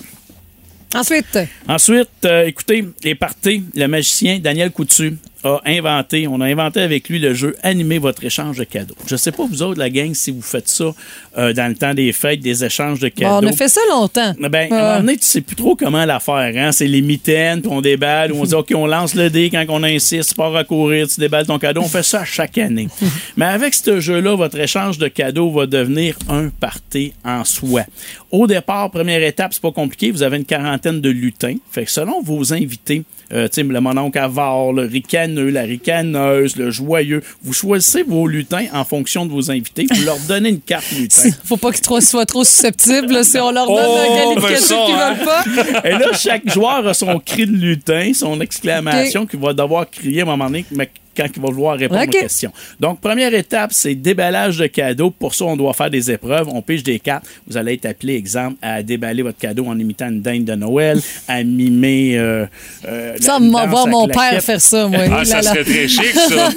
[0.94, 1.38] Ensuite,
[1.68, 7.08] Ensuite, euh, écoutez, les parties, le magicien Daniel Coutu a inventé, on a inventé avec
[7.08, 8.94] lui le jeu Animer votre échange de cadeaux.
[9.06, 10.92] Je sais pas, vous autres, la gang, si vous faites ça
[11.38, 13.46] euh, dans le temps des fêtes, des échanges de bon, cadeaux.
[13.46, 14.34] on a fait ça longtemps.
[14.38, 14.72] Ben, Ouais.
[14.72, 16.52] à un moment donné, tu sais plus trop comment la faire.
[16.56, 16.72] Hein?
[16.72, 19.64] C'est les mitaines, puis on déballe, ou on dit, OK, on lance le dé quand
[19.68, 21.80] on insiste, tu pars à courir, tu déballes ton cadeau.
[21.82, 22.88] On fait ça à chaque année.
[23.36, 27.82] Mais avec ce jeu-là, votre échange de cadeaux va devenir un party en soi.
[28.30, 30.10] Au départ, première étape, c'est pas compliqué.
[30.10, 31.56] Vous avez une quarantaine de lutins.
[31.70, 37.22] Fait que selon vos invités, euh, le mononcle avare, le ricaneux, la ricaneuse, le joyeux,
[37.42, 39.86] vous choisissez vos lutins en fonction de vos invités.
[39.90, 41.30] Vous leur donnez une carte lutin.
[41.44, 43.12] Faut pas qu'ils soient trop susceptibles.
[43.12, 45.14] là, si on leur donne Oh, un ben qualificatif ça, qu'ils hein.
[45.14, 45.84] veulent pas.
[45.88, 50.20] Et là, chaque joueur a son cri de lutin, son exclamation qu'il va devoir crier
[50.20, 52.08] à un moment donné, mais quand il va vouloir répondre OK.
[52.08, 52.52] aux questions.
[52.78, 55.10] Donc, première étape, c'est déballage de cadeaux.
[55.10, 56.48] Pour ça, on doit faire des épreuves.
[56.48, 57.24] On pige des cartes.
[57.46, 61.00] Vous allez être appelé, exemple, à déballer votre cadeau en imitant une dinde de Noël,
[61.28, 62.16] à mimer...
[62.18, 62.46] Euh,
[62.86, 65.00] euh, la- Ça, va voir mon père faire ça, moi.
[65.06, 65.42] Ah, Là, ça là.
[65.42, 66.48] serait très chic, ça.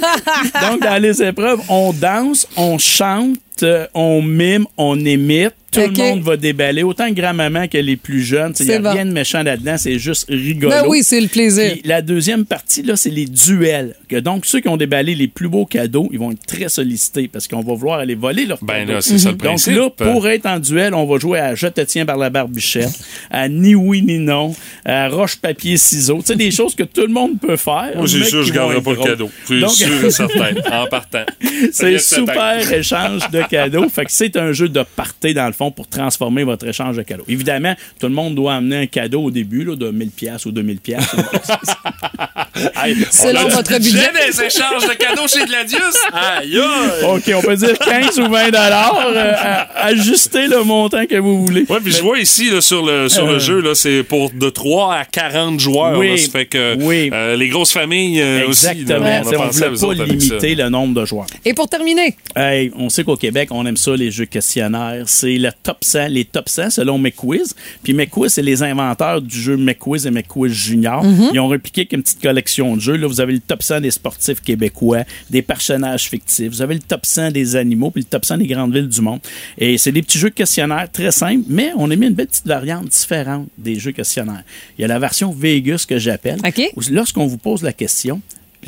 [0.70, 3.36] Donc, dans les épreuves, on danse, on chante,
[3.94, 5.52] on mime, on imite.
[5.70, 8.52] Tout le monde va déballer, autant grand-maman que les plus jeunes.
[8.60, 8.92] Il n'y C'est a bon.
[8.92, 10.70] rien de méchant là-dedans, c'est juste rigolo.
[10.70, 11.72] Ben oui, c'est le plaisir.
[11.72, 13.96] Puis la deuxième partie, là, c'est les duels.
[14.08, 17.26] Que donc, ceux qui ont déballé les plus beaux cadeaux, ils vont être très sollicités
[17.26, 18.92] parce qu'on va vouloir aller voler leurs Ben cadeaux.
[18.92, 19.74] là, c'est ça le Donc principe.
[19.74, 22.96] là, pour être en duel, on va jouer à Je te tiens par la barbichette,
[23.32, 26.18] à Ni oui ni non, à Roche, papier, ciseaux.
[26.20, 27.90] Tu sais, des choses que tout le monde peut faire.
[27.96, 29.28] Moi, c'est sûr, je garderai pas le cadeau.
[29.44, 31.24] C'est Donc- sûr et certain, en partant.
[31.72, 33.42] C'est super échange de
[33.88, 37.02] Fait que c'est un jeu de party, dans le fond, pour transformer votre échange de
[37.02, 37.24] cadeaux.
[37.28, 40.80] Évidemment, tout le monde doit amener un cadeau au début, de 1000 pièces ou 2000
[42.76, 44.10] Hey, Selon votre budget.
[44.28, 45.80] des échanges de cadeaux chez Gladius.
[46.12, 47.04] Aïe, aïe.
[47.04, 49.04] OK, on peut dire 15 ou 20 dollars.
[49.14, 49.32] euh,
[49.76, 51.64] ajustez le montant que vous voulez.
[51.68, 53.32] Ouais, puis je vois ici là, sur le sur Euh.
[53.32, 55.98] le jeu là, c'est pour de 3 à 40 joueurs.
[55.98, 56.10] Oui.
[56.10, 56.16] là.
[56.16, 57.10] ça fait que Oui.
[57.12, 58.66] euh, les grosses familles euh, aussi.
[58.68, 59.04] Exactement.
[59.04, 61.26] là, on ne voulait pas autres limiter le nombre de joueurs.
[61.44, 65.04] Et pour terminer, Hey, on sait qu'au Québec, on aime ça, les jeux questionnaires.
[65.06, 67.54] C'est le top 100, les top 100 selon McQuiz.
[67.82, 71.04] Puis McQuiz, c'est les inventeurs du jeu McQuiz et McQuiz Junior.
[71.32, 72.96] Ils ont repliqué une petite collection de jeux.
[72.96, 76.48] Là, vous avez le top 100 des sportifs québécois, des personnages fictifs.
[76.48, 79.00] Vous avez le top 100 des animaux, puis le top 100 des grandes villes du
[79.00, 79.20] monde.
[79.58, 82.46] Et c'est des petits jeux questionnaires très simples, mais on a mis une belle petite
[82.46, 84.44] variante différente des jeux questionnaires.
[84.78, 86.38] Il y a la version Vegas que j'appelle.
[86.46, 86.70] OK.
[86.76, 88.20] où Lorsqu'on vous pose la question,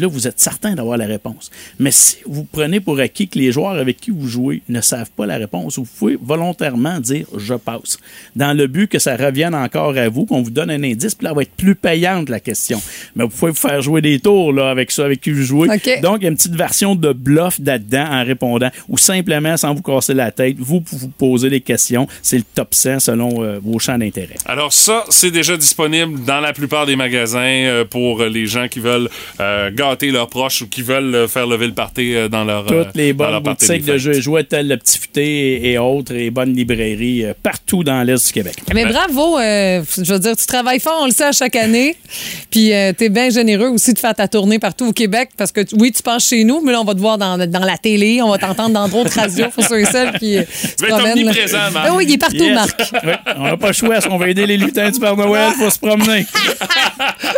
[0.03, 1.51] là, vous êtes certain d'avoir la réponse.
[1.79, 5.11] Mais si vous prenez pour acquis que les joueurs avec qui vous jouez ne savent
[5.11, 7.99] pas la réponse, vous pouvez volontairement dire je passe.
[8.35, 11.25] Dans le but que ça revienne encore à vous, qu'on vous donne un indice, puis
[11.25, 12.81] là, elle va être plus payante la question.
[13.15, 15.69] Mais vous pouvez vous faire jouer des tours là, avec ça, avec qui vous jouez.
[16.03, 19.75] Donc, il y a une petite version de bluff là-dedans en répondant, ou simplement, sans
[19.75, 22.07] vous casser la tête, vous vous posez des questions.
[22.23, 24.37] C'est le top 100 selon euh, vos champs d'intérêt.
[24.47, 28.81] Alors ça, c'est déjà disponible dans la plupart des magasins euh, pour les gens qui
[28.81, 29.09] veulent
[29.41, 32.71] euh, gâter leurs proches ou qui veulent euh, faire lever le party euh, dans leur
[32.71, 35.79] euh, Toutes les dans bonnes boutiques de jeux et jouets telles le Petit Futé et,
[35.79, 38.57] autres, et bonnes librairies euh, partout dans l'Est du Québec.
[38.75, 41.97] mais bravo, euh, je veux dire, tu travailles fort, on le sait à chaque année.
[42.51, 45.61] Puis euh, t'es bien généreux aussi de faire ta tournée partout au Québec parce que
[45.79, 48.21] oui, tu passes chez nous, mais là, on va te voir dans, dans la télé,
[48.23, 51.31] on va t'entendre dans d'autres radios pour ceux et celles qui euh, se promènent.
[51.77, 52.55] Ah oui, il est partout, Yes.
[52.55, 52.93] Marc.
[53.05, 54.01] Oui, on n'a pas le choix.
[54.01, 56.27] Si on veut aider les lutins du Père Noël, faut se promener.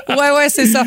[0.09, 0.85] Ouais, ouais, c'est ça.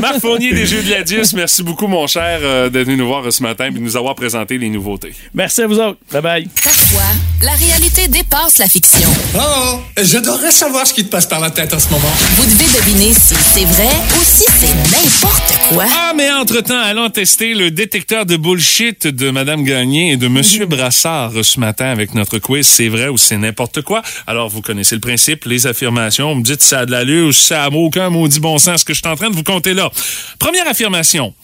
[0.00, 3.42] Marc Fournier des De Gladius, merci beaucoup, mon cher, euh, d'être venu nous voir ce
[3.42, 5.14] matin et de nous avoir présenté les nouveautés.
[5.32, 5.98] Merci à vous autres.
[6.12, 6.48] Bye bye.
[6.62, 7.00] Parfois,
[7.42, 9.08] la réalité dépasse la fiction.
[9.34, 12.10] Oh, je devrais savoir ce qui te passe par la tête en ce moment.
[12.36, 15.84] Vous devez deviner si c'est vrai ou si c'est n'importe quoi.
[15.88, 20.66] Ah, mais entre-temps, allons tester le détecteur de bullshit de Madame Gagné et de Monsieur
[20.66, 24.02] Brassard ce matin avec notre quiz C'est vrai ou c'est n'importe quoi?
[24.26, 26.34] Alors, vous connaissez le principe, les affirmations.
[26.34, 28.58] Vous me dites si ça a de l'allure ou si ça a aucun maudit bon
[28.58, 29.90] sens que je suis en train de vous compter là.
[30.38, 31.34] Première affirmation.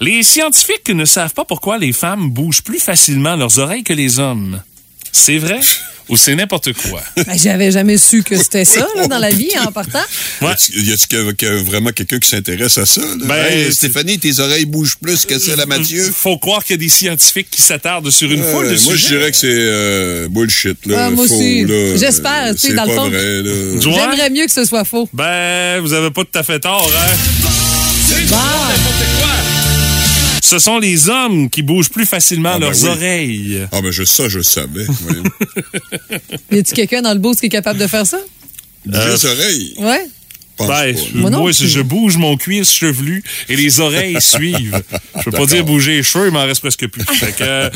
[0.00, 4.18] Les scientifiques ne savent pas pourquoi les femmes bougent plus facilement leurs oreilles que les
[4.18, 4.60] hommes.
[5.12, 5.60] C'est vrai
[6.10, 7.00] ou c'est n'importe quoi?
[7.16, 10.02] Ben, J'avais jamais su que c'était ça là, dans la vie en partant.
[10.42, 10.52] Ouais.
[10.76, 13.00] Y que- que vraiment quelqu'un qui s'intéresse à ça?
[13.24, 16.10] Ben, Hey, Stéphanie, tes oreilles bougent plus que celles à Mathieu.
[16.14, 18.96] Faut croire qu'il y a des scientifiques qui s'attardent sur une Euh, foule de moi,
[18.96, 20.84] je dirais que c'est euh, bullshit.
[20.86, 21.64] Là, Ah, moi Faux, aussi.
[21.96, 23.90] J'espère, tu sais, C'est dans le pas fond.
[23.92, 25.08] J'aimerais mieux que ce soit faux.
[25.14, 27.73] Ben, vous avez pas tout à fait tort, hein?
[30.42, 32.88] Ce sont les hommes qui bougent plus facilement Ah, ben leurs oui.
[32.88, 33.66] oreilles.
[33.72, 34.86] Ah, ben, je, ça, je savais.
[36.52, 38.18] Y a-tu quelqu'un dans le boost qui est capable de faire ça?
[38.86, 39.74] Bouger les oreilles?
[39.78, 40.06] Ouais.
[40.56, 41.30] Ben, pas.
[41.30, 44.80] Moi je bouge mon cuir chevelu et les oreilles suivent.
[45.18, 47.02] Je peux pas dire bouger les cheveux, il m'en reste presque plus.
[47.18, 47.70] Fait que, euh,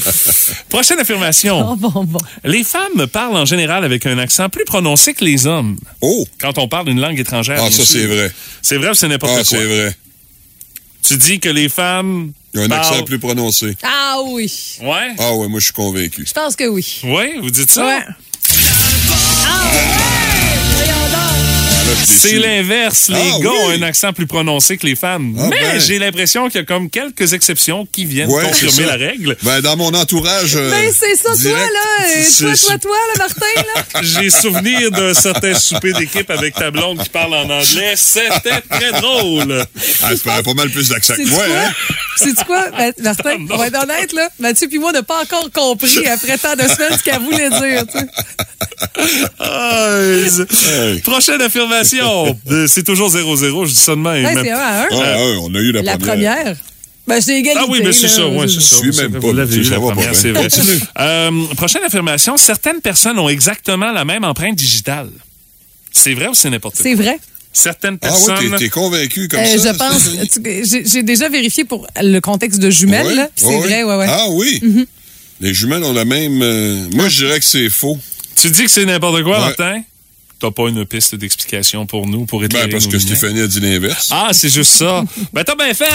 [0.69, 1.73] prochaine affirmation.
[1.73, 2.21] Oh, bon, bon.
[2.45, 5.77] Les femmes parlent en général avec un accent plus prononcé que les hommes.
[6.03, 6.25] Oh!
[6.39, 7.61] Quand on parle d'une langue étrangère.
[7.61, 8.31] Ah, ça, c'est vrai.
[8.63, 9.45] C'est vrai ou c'est n'importe Ah, quoi?
[9.45, 9.97] c'est vrai.
[11.09, 12.33] Tu dis que les femmes.
[12.55, 13.77] Il y a un accent parlent- plus prononcé.
[13.83, 14.53] Ah oui.
[14.83, 15.15] Ouais?
[15.19, 16.25] Ah, ouais, moi, je suis convaincu.
[16.27, 17.01] Je pense que oui.
[17.05, 17.87] Ouais, vous dites ça?
[17.87, 18.05] Ouais.
[19.47, 20.18] Ah, suis
[22.07, 23.09] C'est l'inverse.
[23.09, 23.57] Les Ah, gars oui.
[23.65, 25.35] ont un accent plus prononcé que les femmes.
[25.39, 25.81] Ah, Mais ben.
[25.81, 29.37] j'ai l'impression qu'il y a comme quelques exceptions qui viennent Ouais, confirmer la règle.
[29.43, 30.57] Ben, dans mon entourage.
[30.57, 32.07] euh, Ben, c'est ça, toi, là.
[32.17, 33.85] Euh, Toi, toi, toi, là, Martin, là.
[34.03, 37.95] J'ai souvenir d'un certain souper d'équipe avec ta blonde qui parle en anglais.
[37.97, 39.65] C'était très drôle.
[40.03, 41.57] Ah, tu ferais pas mal plus d'accent que moi, quoi?
[41.57, 41.73] hein?
[42.17, 43.47] C'est-tu quoi, Ma- Martin?
[43.51, 44.29] On va être honnête, là.
[44.41, 47.85] Mathieu puis moi, n'a pas encore compris, après tant de semaines, ce qu'elle voulait dire,
[47.87, 48.07] tu sais.
[49.41, 51.01] Hey.
[51.01, 51.78] Prochaine affirmation.
[52.51, 54.25] Euh, C'est toujours 0-0, je dis ça de même.
[54.27, 54.87] Hey, c'est un à un.
[54.91, 56.57] Ah, ouais, on a eu la, La première.
[57.07, 57.61] Ben, c'est égalité.
[57.65, 58.77] Ah oui, ben c'est ça, ouais, c'est ça.
[58.85, 60.47] Je suis même Vous pas, l'avez tu eu, sais, la première, c'est vrai.
[61.01, 65.09] Euh, prochaine affirmation, certaines personnes ont exactement la même empreinte digitale.
[65.91, 66.83] C'est vrai ou c'est n'importe quoi?
[66.83, 67.19] C'est vrai.
[67.51, 68.37] Certaines Ah personnes...
[68.37, 69.73] ouais, t'es- t'es convaincu comme Euh, ça?
[69.73, 70.83] je pense.
[70.93, 73.07] J'ai déjà vérifié pour le contexte de jumelles.
[73.07, 74.07] Ouais, C'est ouais, vrai, ouais, ouais.
[74.09, 74.61] Ah oui?
[74.63, 74.87] Mhm.
[75.41, 76.43] Les jumelles ont la même...
[76.43, 77.99] euh, Moi, je dirais que c'est faux.
[78.37, 79.47] Tu dis que c'est n'importe quoi, Ouais.
[79.47, 79.81] Martin?
[80.41, 83.17] T'as pas une piste d'explication pour nous, pour éclairer Ben, parce que lumières?
[83.17, 84.09] Stéphanie a dit l'inverse.
[84.13, 85.03] Ah, c'est juste ça.
[85.33, 85.87] ben, t'as bien fait.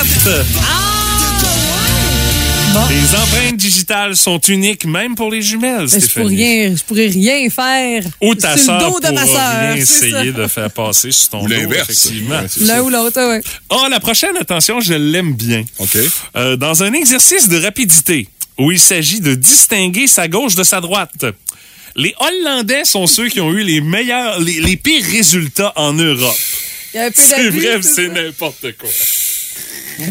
[2.90, 6.10] Les empreintes digitales sont uniques, même pour les jumelles, Mais je, Stéphanie.
[6.26, 9.40] pourrais rien, je pourrais rien faire Ou ta sur le sœur dos de ma pourra
[9.40, 9.74] sœur.
[9.76, 10.18] rien c'est ça.
[10.18, 11.90] essayer de faire passer sur ton Ou dos, l'inverse.
[11.90, 12.40] effectivement.
[12.40, 12.84] Ouais, c'est L'un ça.
[12.84, 13.42] ou l'autre, ouais.
[13.70, 15.64] Oh, la prochaine, attention, je l'aime bien.
[15.78, 15.98] OK.
[16.36, 18.28] Euh, dans un exercice de rapidité
[18.58, 21.26] où il s'agit de distinguer sa gauche de sa droite,
[21.96, 26.38] les Hollandais sont ceux qui ont eu les meilleurs, les, les pires résultats en Europe.
[27.16, 28.90] C'est vrai, c'est n'importe quoi.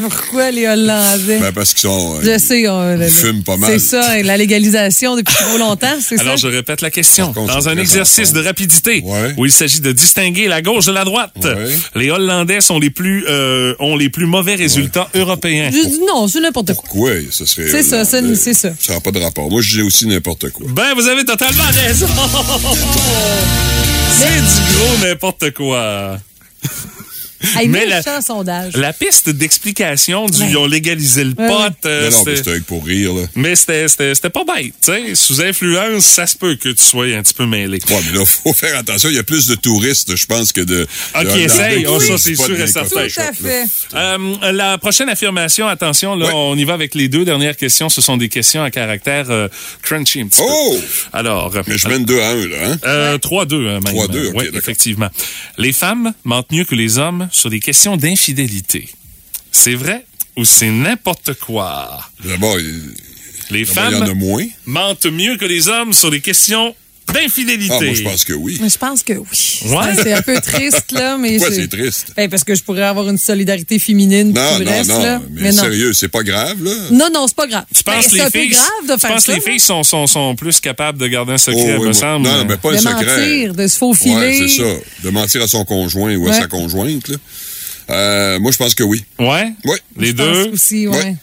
[0.01, 1.39] Pourquoi les Hollandais?
[1.41, 2.15] Ben, parce qu'ils sont...
[2.17, 2.69] euh, je sais.
[2.69, 3.69] on- ils fument pas mal.
[3.73, 6.23] C'est ça, et la légalisation depuis trop longtemps, c'est ça?
[6.23, 7.33] Alors, je répète la question.
[7.33, 9.35] Contre, Dans un exercice de rapidité Ouais.
[9.37, 11.77] où il s'agit de distinguer la gauche de la droite, Ouais.
[11.97, 15.71] les Hollandais sont les plus, euh, ont les plus mauvais résultats européens.
[15.73, 16.85] Je dis non, c'est n'importe quoi.
[16.89, 17.11] Pourquoi?
[17.33, 17.69] Ça serait...
[17.69, 18.71] C'est ça, c'est ça.
[18.79, 19.51] Ça n'a pas de rapport.
[19.51, 20.65] Moi, je dis aussi n'importe quoi.
[20.69, 22.07] Ben, vous avez totalement raison.
[24.13, 26.19] C'est du gros n'importe quoi.
[27.57, 28.77] Hey, Mais la- méchant sondage.
[28.77, 30.47] La piste d'explication du Ouais.
[30.51, 33.23] ils ont légalisé le Ouais, pot, euh, Mais non, mais c'était- c'était pour rire, là.
[33.35, 34.73] mais c'était pas bête.
[34.83, 35.15] tu sais.
[35.15, 37.79] Sous influence, ça se peut que tu sois un petit peu mêlé.
[37.91, 39.09] Ouais, mais là, faut faire attention.
[39.11, 40.87] Il y a plus de touristes, je pense, que de.
[41.15, 41.87] Ah, qui essayent.
[41.87, 42.89] Oh, ça, c'est sûr et certain.
[42.89, 43.65] Tout à fait.
[43.95, 46.33] Euh, la prochaine affirmation, attention, là, Ouais.
[46.35, 47.89] on y va avec les deux dernières questions.
[47.89, 49.49] Ce sont des questions à caractère euh,
[49.83, 50.47] crunchy un petit peu.
[50.49, 50.79] Oh!
[51.13, 52.77] Alors, Mais je mène 2 à 1, là, hein?
[52.87, 53.95] Euh, 3-2, hein, même.
[53.95, 54.59] 3-2, ok, Oui, d'accord.
[54.59, 55.09] effectivement.
[55.59, 58.89] Les femmes mentent mieux que les hommes sur des questions d'infidélité.
[59.51, 60.05] C'est vrai
[60.37, 62.09] ou c'est n'importe quoi?
[62.25, 62.57] D'abord,
[63.51, 64.47] Les femmes a moins.
[64.67, 66.75] mentent mieux que les hommes sur des questions
[67.13, 67.75] d'infidélité.
[67.79, 68.59] Ah, moi, je pense que oui.
[68.61, 69.27] Mais je pense que oui.
[69.67, 69.95] Ouais.
[70.03, 71.37] C'est un peu triste, là, mais.
[71.37, 72.13] Pourquoi je- c'est triste?
[72.17, 75.03] Ben, parce que je pourrais avoir une solidarité féminine Non, non, reste, non.
[75.03, 75.21] là.
[75.31, 75.63] Mais, non.
[75.63, 76.73] sérieux, c'est pas grave, là?
[76.91, 77.65] Non, non, c'est pas grave.
[77.75, 79.35] Tu penses Ben, les c'est un filles, peu grave de faire penses ça.
[79.35, 81.95] les filles sont, sont, sont plus capables de garder un secret, Oh, oui, me moi-
[81.95, 82.27] semble?
[82.29, 83.05] Non, mais pas un de secret.
[83.21, 84.15] mentir, de se faufiler.
[84.17, 84.69] Ouais, c'est ça.
[85.05, 86.39] De mentir à son conjoint ou à Ouais.
[86.39, 87.17] sa conjointe, là.
[87.91, 89.05] Euh, moi, je pense que oui.
[89.19, 89.53] Ouais?
[89.65, 89.77] Oui.
[89.99, 90.51] Les Je pense deux?
[90.53, 90.97] aussi, ouais.
[90.97, 91.17] Ouais.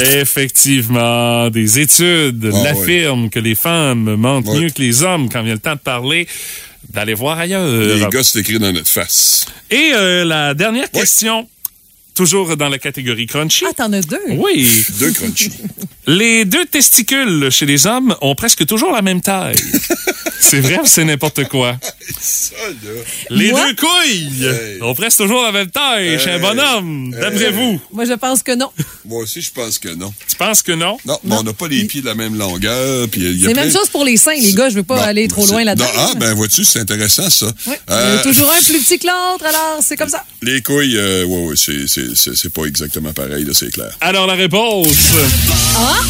[0.00, 5.54] Effectivement, des études Ah, l'affirment que les femmes mentent mieux que les hommes quand vient
[5.54, 6.26] le temps de parler,
[6.92, 7.66] d'aller voir ailleurs.
[7.66, 9.46] Les gars, c'est écrit dans notre face.
[9.70, 11.48] Et euh, la dernière question,
[12.16, 13.64] toujours dans la catégorie crunchy.
[13.68, 14.18] Ah, t'en as deux?
[14.30, 15.50] Oui, Deux crunchy.
[16.06, 19.56] les deux testicules chez les hommes ont presque toujours la même taille.
[20.40, 21.76] c'est vrai ou c'est n'importe quoi?
[22.20, 22.90] ça, là.
[23.30, 23.66] Les Moi?
[23.66, 24.82] deux couilles Hey.
[24.82, 26.40] ont presque toujours la même taille chez un Hey.
[26.40, 27.52] bonhomme, d'après Hey.
[27.52, 27.80] vous?
[27.92, 28.70] Moi, je pense que non.
[29.04, 30.12] Moi aussi, je pense que non.
[30.28, 30.96] Tu penses que non?
[31.04, 33.08] Non, mais on n'a pas les pieds de la même longueur.
[33.12, 34.68] C'est la même chose pour les seins, les gars.
[34.68, 35.86] Je veux pas aller trop loin là-dedans.
[35.96, 37.46] Ah, ben vois-tu, c'est intéressant, ça.
[37.66, 37.78] Ouais.
[37.90, 40.24] Euh, Il y en a toujours un plus petit que l'autre, alors c'est comme ça.
[40.42, 43.90] Les couilles, euh, ouais, ouais, c'est- c'est pas exactement pareil, là, c'est clair.
[44.00, 44.88] Alors la réponse,
[45.76, 46.00] Ah?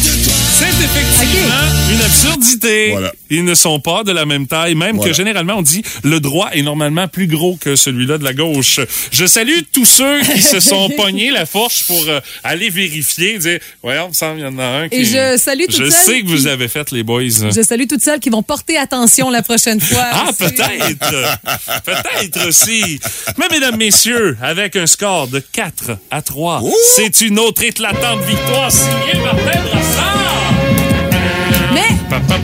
[2.27, 2.91] Absurdité.
[2.91, 3.11] Voilà.
[3.29, 5.11] Ils ne sont pas de la même taille, même Voilà.
[5.11, 8.79] que généralement on dit le droit est normalement plus gros que celui-là de la gauche.
[9.11, 13.59] Je salue tous ceux qui se sont pognés la fourche pour euh, aller vérifier, dire
[13.83, 15.89] voyons, il me semble il y en a un qui Et je salue toutes Je
[15.89, 17.23] celles sais que vous qui- avez fait les boys.
[17.53, 20.05] Je salue toutes celles qui vont porter attention la prochaine fois.
[20.11, 20.37] Ah, aussi.
[20.53, 21.39] peut-être.
[21.85, 22.99] peut-être aussi.
[23.37, 26.73] Mais mesdames, messieurs, avec un score de 4 à 3, Ouh!
[26.95, 30.26] c'est une autre éclatante victoire signée Martin Brassard.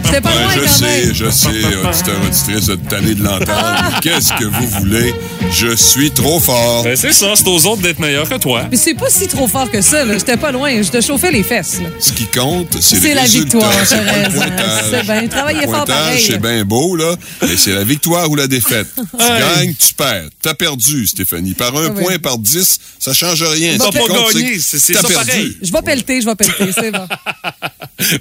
[0.05, 1.13] C'était pas loin Ouais, je sais, même.
[1.13, 3.99] je sais, auditeur, auditrice, de tanner de l'entendre.
[4.01, 5.13] Qu'est-ce que vous voulez?
[5.51, 6.83] Je suis trop fort.
[6.83, 8.65] Ben, c'est ça, c'est aux autres d'être meilleurs que toi.
[8.69, 10.13] Mais c'est pas si trop fort que ça, là.
[10.17, 10.81] J'étais pas loin.
[10.81, 11.89] Je te chauffais les fesses, là.
[11.99, 13.95] Ce qui compte, c'est C'est le la victoire, c'est
[14.35, 14.83] pointage.
[14.91, 16.23] C'est bien, travaillez Le fort pareil.
[16.25, 18.87] c'est bien beau, là, mais c'est la victoire ou la défaite.
[18.95, 20.27] Tu gagnes, tu perds.
[20.41, 21.53] T'as perdu, Stéphanie.
[21.53, 23.77] Par un Ah point, par dix, ça change rien.
[23.77, 25.57] T'as pas gagné, c'est- c'est ça perdu.
[25.61, 27.07] Je vais pelleter, je vais pelleter, c'est bon.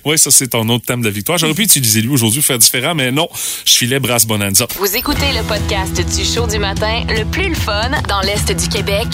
[0.04, 1.38] Oui, ça, c'est ton autre thème de victoire.
[1.54, 3.28] Pu utiliser lui aujourd'hui pour faire différent, mais non,
[3.66, 4.66] je filais Brass Bonanza.
[4.78, 8.68] Vous écoutez le podcast du show du matin le plus le fun dans l'Est du
[8.68, 9.06] Québec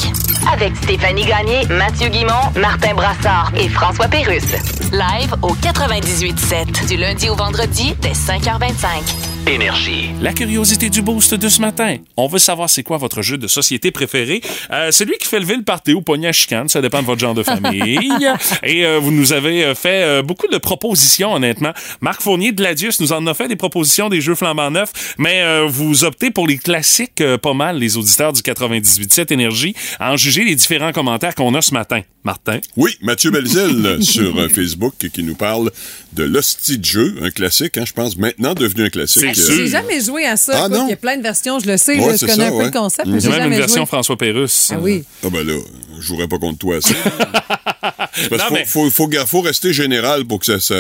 [0.53, 4.53] avec Stéphanie Gagné, Mathieu Guimont, Martin Brassard et François Pérusse.
[4.93, 9.38] Live au 98.7 du lundi au vendredi dès 5h25.
[9.49, 10.11] Énergie.
[10.21, 11.97] La curiosité du boost de ce matin.
[12.19, 14.43] On veut savoir c'est quoi votre jeu de société préféré.
[14.71, 17.21] Euh, celui qui fait lever le party ou pogner à chicane, ça dépend de votre
[17.21, 17.99] genre de famille.
[18.63, 21.73] Et euh, vous nous avez euh, fait euh, beaucoup de propositions, honnêtement.
[22.03, 25.41] Marc Fournier de Ladius nous en a fait des propositions des jeux flambant neufs, mais
[25.41, 30.13] euh, vous optez pour les classiques euh, pas mal, les auditeurs du 98.7 Énergie, à
[30.13, 32.03] en juger les différents commentaires qu'on a ce matin.
[32.25, 32.59] Martin?
[32.77, 35.71] Oui, Mathieu Belzil sur Facebook qui nous parle
[36.13, 39.38] de l'hostie de jeu, un classique, hein, je pense, maintenant devenu un classique.
[39.47, 40.65] J'ai jamais joué à ça.
[40.65, 40.87] Ah, non?
[40.87, 41.99] Il y a plein de versions, je le sais.
[41.99, 42.65] Ouais, je connais ça, un peu ouais.
[42.67, 43.87] le concept, Il y j'ai a même une version joué.
[43.87, 44.71] François Pérusse.
[44.75, 45.05] Ah oui.
[45.25, 45.55] Ah ben là,
[46.01, 46.81] je jouerais pas contre toi.
[46.81, 46.95] ça.
[48.31, 50.75] Parce Non, qu'il mais- faut, faut, faut, faut rester général pour que ça, ça,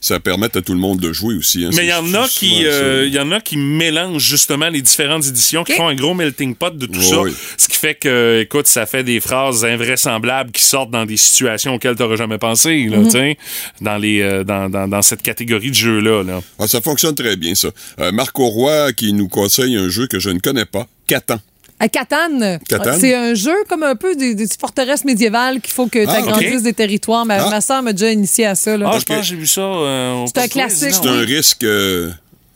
[0.00, 1.64] ça permette à tout le monde de jouer aussi.
[1.64, 1.70] hein.
[1.74, 4.82] Mais il y en a qui, euh, il y en a qui mélangent justement les
[4.82, 7.20] différentes éditions, qui font un gros melting pot de tout Oui, ça.
[7.22, 7.32] oui.
[7.56, 11.74] Ce qui fait que, écoute, ça fait des phrases invraisemblables qui sortent dans des situations
[11.74, 13.38] auxquelles t'aurais jamais pensé, là, tu sais,
[13.80, 16.40] dans les, euh, dans, dans, dans cette catégorie de jeux-là, là.
[16.58, 17.68] Ah, ça fonctionne très bien, ça.
[18.00, 21.38] Euh, Marc Auroy qui nous conseille un jeu que je ne connais pas, Catan.
[21.80, 22.98] À Catane, Catane?
[23.00, 26.14] c'est un jeu comme un peu des, des forteresses médiévales qu'il faut que tu Ah,
[26.18, 26.62] agrandisses ok.
[26.62, 27.26] des territoires.
[27.26, 27.50] Ma, Ah.
[27.50, 28.76] ma soeur m'a déjà initié à ça.
[28.76, 28.86] Là.
[28.88, 29.00] Ah, Ok.
[29.00, 29.60] je pense que j'ai vu ça.
[29.60, 30.92] euh, C'est un classique.
[30.92, 32.10] C'est un risque euh,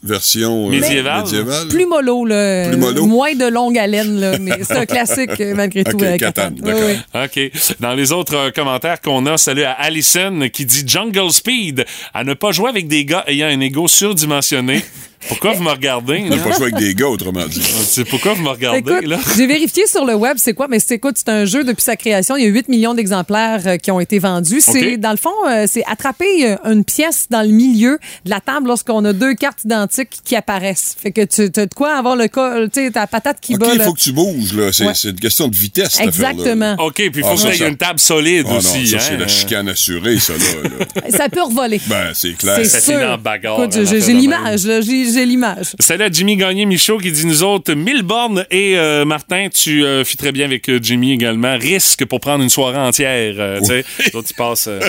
[0.05, 1.25] version euh, Médiévale.
[1.25, 1.69] médiévale.
[1.69, 2.69] Plus mollo, là.
[2.69, 3.07] Plus mollo?
[3.07, 4.39] Moins de longue haleine, là.
[4.39, 5.97] Mais c'est un classique, euh, malgré tout.
[5.97, 6.89] Ok, euh, Catane, Oui, d'accord.
[7.37, 7.51] oui.
[7.51, 7.77] OK.
[7.81, 12.23] Dans les autres euh, commentaires qu'on a, salut à Allison qui dit Jungle Speed à
[12.23, 14.85] ne pas jouer avec des gars ayant un ego surdimensionné.
[15.29, 16.21] Pourquoi vous me regardez?
[16.23, 17.61] N'a pas joué avec des gars, autrement dit.
[17.63, 19.19] C'est pourquoi vous me regardez, Écoute, là?
[19.37, 21.97] j'ai vérifié sur le web, c'est quoi, mais c'est écoute, c'est un jeu depuis sa
[21.97, 22.37] création.
[22.37, 24.61] Il y a 8 millions d'exemplaires euh, qui ont été vendus.
[24.61, 24.99] C'est, OK.
[25.01, 28.69] dans le fond, euh, c'est attraper euh, une pièce dans le milieu de la table
[28.69, 30.97] lorsqu'on a deux cartes identiques qui apparaissent.
[31.01, 33.61] Fait que tu as de quoi avoir le cas, tu sais, ta patate qui OK,
[33.61, 33.69] bat.
[33.73, 33.85] il là.
[33.85, 34.73] faut que tu bouges, là.
[34.73, 34.93] C'est Ouais.
[35.05, 36.01] une question de vitesse.
[36.01, 36.75] Exactement.
[36.79, 38.87] OK, puis il faut Ah, que ça, y ait une table solide Ah non, aussi.
[38.89, 39.01] ça, hein?
[39.01, 40.69] c'est la chicane assurée, ça, là.
[41.05, 41.19] là.
[41.19, 41.81] Ça peut revoler.
[41.87, 42.59] Ben, c'est clair.
[42.65, 43.01] C'est sûr.
[43.01, 45.75] en bagarre, Écoute, hein, j'ai, j'ai l'image, là, j'ai, l'image.
[45.79, 50.05] Salut à Jimmy Gagné-Michaud qui dit nous autres, mille bornes et euh, Martin, tu euh,
[50.05, 51.57] fit très bien avec euh, Jimmy également.
[51.59, 53.35] Risque pour prendre une soirée entière.
[53.39, 54.81] euh, tu ils passent, euh,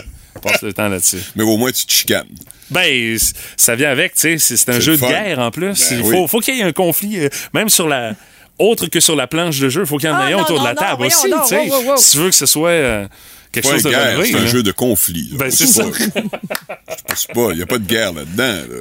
[0.41, 1.17] passent le temps là-dessus.
[1.35, 2.27] Mais au moins, tu te chicanes.
[2.71, 3.17] Ben,
[3.57, 4.37] ça vient avec, tu sais.
[4.37, 5.89] C'est c'est un C'est jeu de guerre en plus.
[5.89, 6.15] Ben Il oui.
[6.15, 8.13] faut, faut qu'il y ait un conflit, euh, même sur la.
[8.59, 10.41] Autre que sur la planche de jeu, il faut qu'il y en Ah, ait non,
[10.41, 11.59] autour de la non, table aussi, tu sais.
[11.69, 11.97] wow, wow, wow.
[11.97, 13.07] Si tu veux que ce soit euh,
[13.53, 15.29] quelque chose de c'est un jeu de conflit.
[15.31, 15.37] là.
[15.37, 16.09] Ben, c'est pas- ça.
[17.15, 18.43] C'est pas, il n'y a pas de guerre là-dedans.
[18.69, 18.79] Là.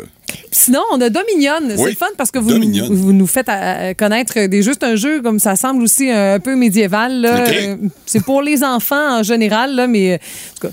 [0.50, 1.52] Sinon, on a Dominion.
[1.68, 2.86] C'est Oui, le fun parce que vous, Dominion.
[2.90, 4.72] vous nous faites euh, connaître des jeux.
[4.72, 7.24] C'est un jeu comme ça semble aussi euh, un peu médiéval.
[7.24, 7.76] Euh,
[8.06, 10.72] C'est pour les enfants en général, là, mais en tout cas,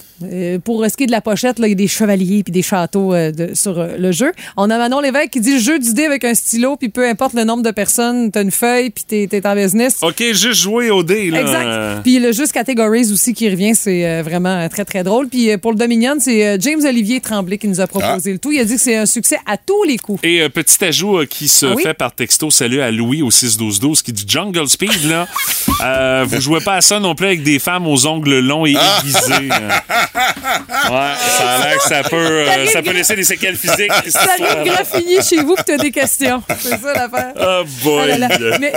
[0.63, 2.61] pour ce qui est de la pochette, là, il y a des chevaliers puis des
[2.61, 4.31] châteaux euh, de- sur euh, le jeu.
[4.57, 7.43] On a Manon Lévesque qui dit jeu d'idées avec un stylo, puis peu importe le
[7.43, 9.97] nombre de personnes, t'as une feuille, puis t'es t'es en business.
[10.01, 11.41] OK, juste jouer au dé, là.
[11.41, 12.01] Exact.
[12.03, 15.27] Puis le juste Categories aussi qui revient, c'est euh, vraiment très, très drôle.
[15.27, 18.39] Puis euh, pour le Dominion, c'est euh, James Olivier Tremblay qui nous a proposé le
[18.39, 18.51] tout.
[18.51, 20.19] Il a dit que c'est un succès à tous les coups.
[20.23, 21.83] Et euh, petit ajout euh, qui se Ah oui?
[21.83, 25.27] fait par texto, salut à Louis au 6-12-12 qui dit Jungle Speed, là.
[25.83, 28.75] Euh, vous jouez pas à ça non plus avec des femmes aux ongles longs et
[28.79, 28.99] Ah!
[29.01, 29.49] aiguisés.
[29.51, 29.69] euh.
[30.89, 33.91] Ouais, ça a l'air que ça peut, euh, ça peut laisser des séquelles physiques.
[34.09, 36.41] Ça arrive graffiner chez vous puis t'as des questions.
[36.59, 37.33] C'est ça l'affaire.
[37.39, 38.11] Oh boy.
[38.13, 38.59] Ah là là.
[38.59, 38.73] Mais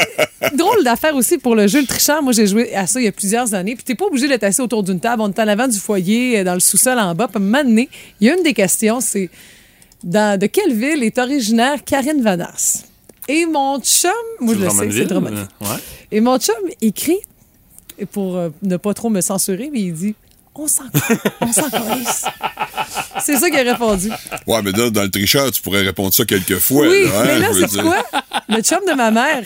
[0.54, 2.22] drôle d'affaire aussi pour le jeu Le Tricheur.
[2.22, 3.74] Moi, j'ai joué à ça il y a plusieurs années.
[3.74, 5.22] Puis t'es pas obligé d'être assis autour d'une table.
[5.22, 7.28] On est en avant du foyer, euh, dans le sous-sol en bas.
[7.28, 7.88] Puis à un moment donné,
[8.20, 9.28] il y a une des questions, c'est
[10.04, 12.84] dans, de quelle ville est originaire Karine Vanasse?
[13.28, 15.06] Et mon chum, moi je le sais, c'est Drummondville?
[15.06, 15.48] Drummondville.
[15.60, 15.82] Ouais.
[16.12, 17.18] Et mon chum écrit,
[17.98, 20.14] et pour euh, ne pas trop me censurer, mais il dit
[20.54, 20.84] On s'en
[21.40, 21.68] on s'en.
[23.20, 24.10] C'est ça qu'il a répondu.
[24.46, 26.88] Ouais, mais là, dans le tricheur, tu pourrais répondre ça quelques fois.
[26.88, 28.02] oui, là, hein, mais là, c'est quoi?
[28.48, 29.42] Le chum de ma mère.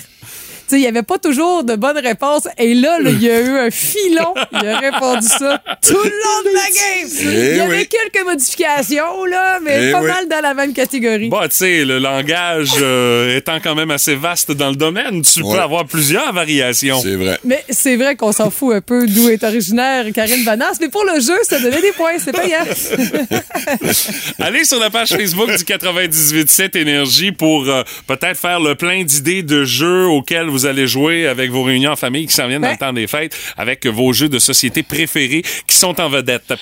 [0.72, 2.48] Il n'y avait pas toujours de bonnes réponses.
[2.58, 4.34] Et là, il y a eu un filon.
[4.52, 7.10] Il a répondu ça tout le long de la game.
[7.20, 7.88] Eh il y avait oui.
[7.88, 10.06] quelques modifications, là, mais Eh pas oui.
[10.08, 11.28] mal dans la même catégorie.
[11.28, 15.42] Bah, tu sais, le langage euh, étant quand même assez vaste dans le domaine, tu
[15.42, 15.54] Ouais.
[15.56, 17.00] peux avoir plusieurs variations.
[17.02, 17.38] C'est vrai.
[17.44, 20.78] Mais c'est vrai qu'on s'en fout un peu d'où est originaire Karine Vanasse.
[20.80, 22.12] Mais pour le jeu, ça donnait des points.
[22.18, 22.64] C'est payant.
[24.38, 29.42] Allez sur la page Facebook du 98.7 Énergie pour euh, peut-être faire le plein d'idées
[29.42, 32.70] de jeux auxquels vous allez jouer avec vos réunions en famille qui s'en viennent dans
[32.70, 36.54] le temps des fêtes, avec vos jeux de société préférés qui sont en vedette.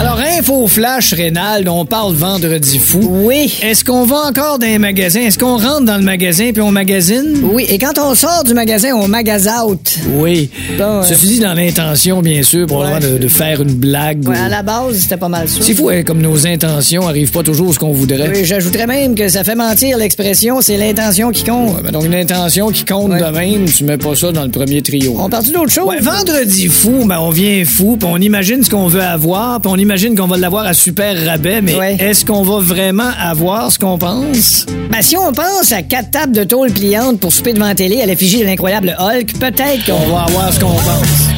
[0.00, 3.00] Alors, info flash, Rénal, on parle vendredi fou.
[3.02, 3.52] Oui.
[3.62, 5.20] Est-ce qu'on va encore dans les magasins?
[5.20, 7.42] Est-ce qu'on rentre dans le magasin puis on magasine?
[7.52, 9.98] Oui, et quand on sort du magasin, on magase out.
[10.14, 10.48] Oui.
[10.78, 14.26] Bon, euh, Ceci dit, dans l'intention, bien sûr, probablement de, de faire une blague.
[14.26, 15.58] Ouais, ou- à la base, c'était pas mal ça.
[15.60, 18.30] C'est fou, hein, comme nos intentions arrivent pas toujours ce qu'on voudrait.
[18.34, 21.76] Oui, J'ajouterais même que ça fait mentir l'expression c'est l'intention qui compte.
[21.76, 23.20] Ouais, ben donc une intention qui compte Ouais.
[23.20, 25.16] de même, tu mets pas ça dans le premier trio.
[25.18, 25.84] On parle d'autre chose?
[25.86, 29.70] Ouais, vendredi fou, ben on vient fou, puis on imagine ce qu'on veut avoir, puis
[29.72, 31.96] on imagine qu'on va l'avoir à super rabais, mais Ouais.
[32.00, 34.66] est-ce qu'on va vraiment avoir ce qu'on pense?
[34.90, 38.00] Ben, si on pense à quatre tables de tôle pliantes pour souper devant la télé
[38.00, 41.28] à l'effigie de l'incroyable Hulk, peut-être qu'on va avoir ce qu'on pense.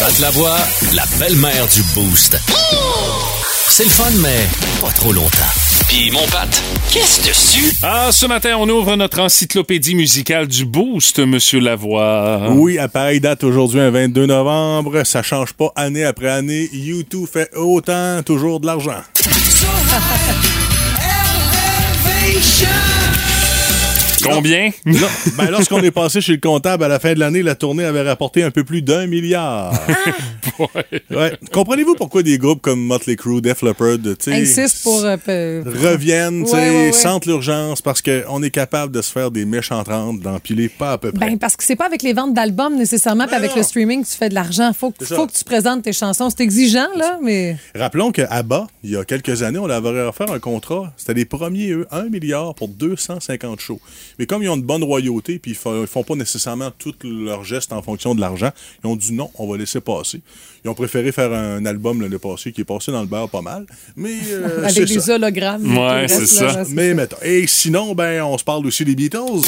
[0.00, 0.56] Pat la voix,
[0.94, 2.38] la belle-mère du Boost.
[3.68, 4.46] C'est le fun, mais
[4.80, 5.69] pas trop longtemps.
[5.90, 6.48] Puis mon Pat,
[6.92, 7.74] qu'est-ce dessus?
[7.82, 12.52] Ah, ce matin, on ouvre notre encyclopédie musicale du Boost, Monsieur Lavoie.
[12.52, 15.02] Oui, à pareille date aujourd'hui, un 22 novembre.
[15.04, 16.70] Ça change pas année après année.
[16.72, 19.02] YouTube fait autant, toujours de l'argent.
[24.22, 24.70] Combien?
[24.86, 25.06] Non,
[25.36, 28.02] ben, lorsqu'on est passé chez le comptable à la fin de l'année, la tournée avait
[28.02, 29.72] rapporté un peu plus d'un milliard.
[31.10, 31.32] Ouais.
[31.52, 35.02] Comprenez-vous pourquoi des groupes comme Motley Crue, Def Leppard, tu sais, Insiste pour.
[35.04, 35.16] euh,
[35.64, 36.92] reviennent, tu sais, Ouais, ouais, ouais.
[36.92, 40.98] sentent l'urgence parce qu'on est capable de se faire des méchantes rentes, d'empiler pas à
[40.98, 41.30] peu près.
[41.30, 44.08] Ben, parce que c'est pas avec les ventes d'albums nécessairement, puis avec le streaming que
[44.10, 44.72] tu fais de l'argent.
[44.78, 46.28] Faut, que- faut que tu présentes tes chansons.
[46.30, 47.56] C'est exigeant, là, mais.
[47.74, 50.92] Rappelons que ABBA, il y a quelques années, on leur avait offert un contrat.
[50.96, 53.80] C'était les premiers, eux, 1 milliard pour 250 shows.
[54.20, 56.92] Mais comme ils ont une bonne royauté, puis ils font, ils font pas nécessairement tous
[57.02, 58.50] leurs gestes en fonction de l'argent,
[58.84, 60.20] ils ont dit non, on va laisser passer.
[60.62, 63.40] Ils ont préféré faire un album l'année passée qui est passé dans le beurre pas
[63.40, 63.64] mal.
[63.96, 65.14] Mais euh, avec des ça.
[65.14, 65.74] hologrammes.
[65.74, 66.64] Ouais, c'est ça.
[66.68, 67.16] Mais mettons.
[67.22, 69.40] Et sinon, ben, on se parle aussi des Beatles.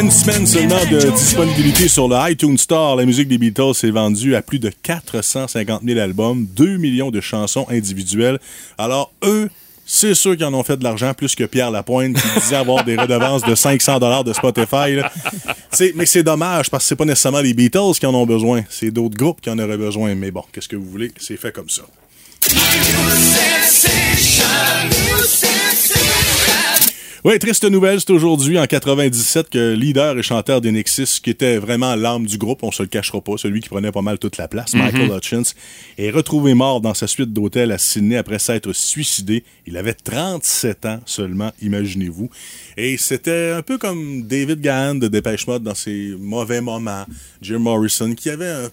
[0.00, 4.34] Une semaine seulement de disponibilité sur le iTunes Store, la musique des Beatles s'est vendue
[4.34, 8.38] à plus de 450 000 albums, 2 millions de chansons individuelles.
[8.78, 9.50] Alors, eux,
[9.84, 12.82] c'est sûr qu'ils en ont fait de l'argent plus que Pierre Lapointe qui disait avoir
[12.82, 15.00] des redevances de 500 dollars de Spotify.
[15.94, 18.90] mais c'est dommage parce que c'est pas nécessairement les Beatles qui en ont besoin, c'est
[18.90, 20.14] d'autres groupes qui en auraient besoin.
[20.14, 21.82] Mais bon, qu'est-ce que vous voulez, c'est fait comme ça.
[27.22, 31.58] Oui, triste nouvelle, c'est aujourd'hui, en 97, que le leader et chanteur d'Enexis, qui était
[31.58, 34.38] vraiment l'âme du groupe, on se le cachera pas, celui qui prenait pas mal toute
[34.38, 35.42] la place, Michael Hutchins,
[35.98, 39.44] est retrouvé mort dans sa suite d'hôtel à Sydney après s'être suicidé.
[39.66, 42.30] Il avait 37 ans seulement, imaginez-vous.
[42.78, 47.04] Et c'était un peu comme David Gahan de Dépêche Mode dans ses mauvais moments,
[47.42, 48.70] Jim Morrison, qui avait un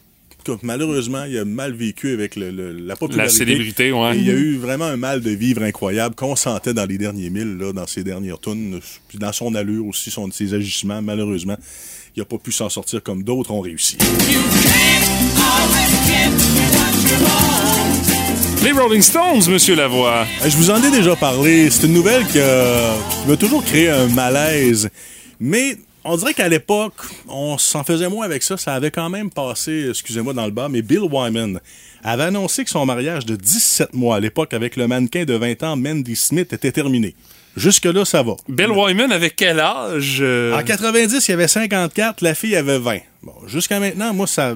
[0.63, 3.33] malheureusement, il a mal vécu avec le- le- la popularité.
[3.33, 4.15] La célébrité, ouais.
[4.15, 6.97] Et il y a eu vraiment un mal de vivre incroyable qu'on sentait dans les
[6.97, 11.01] derniers milles, là, dans ses dernières tunes, puis dans son allure aussi, son, ses agissements.
[11.01, 11.57] Malheureusement,
[12.15, 13.97] il n'a pas pu s'en sortir comme d'autres ont réussi.
[18.63, 20.25] Les Rolling Stones, Monsieur Lavoie.
[20.43, 21.69] Euh, Je vous en ai déjà parlé.
[21.69, 24.89] C'est une nouvelle qui, a- qui m'a toujours créé un malaise.
[25.39, 25.77] Mais
[26.07, 26.93] on dirait qu'à l'époque,
[27.27, 28.57] on s'en faisait moins avec ça.
[28.57, 30.69] Ça avait quand même passé, excusez-moi, dans le bas.
[30.69, 31.59] Mais Bill Wyman
[32.03, 35.63] avait annoncé que son mariage de 17 mois à l'époque avec le mannequin de 20
[35.63, 37.13] ans, Mandy Smith, était terminé.
[37.57, 38.35] Jusque-là, ça va.
[38.47, 40.19] Bill Wyman, avec quel âge?
[40.21, 40.57] euh?
[40.57, 42.99] En 90, il y avait 54, la fille avait 20.
[43.23, 44.55] Bon, jusqu'à maintenant, moi, ça.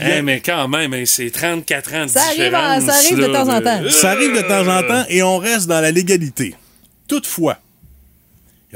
[0.00, 3.48] Eh, mais quand même, hein, c'est 34 ans de Ça arrive ça arrive de temps
[3.48, 3.90] en temps.
[3.90, 6.54] Ça arrive de temps en temps et on reste dans la légalité.
[7.08, 7.58] Toutefois,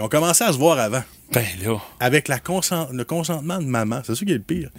[0.00, 1.02] ils ont commencé à se voir avant.
[1.32, 1.78] Ben là.
[2.00, 4.70] Avec la consent- le consentement de maman, c'est ça qui est le pire.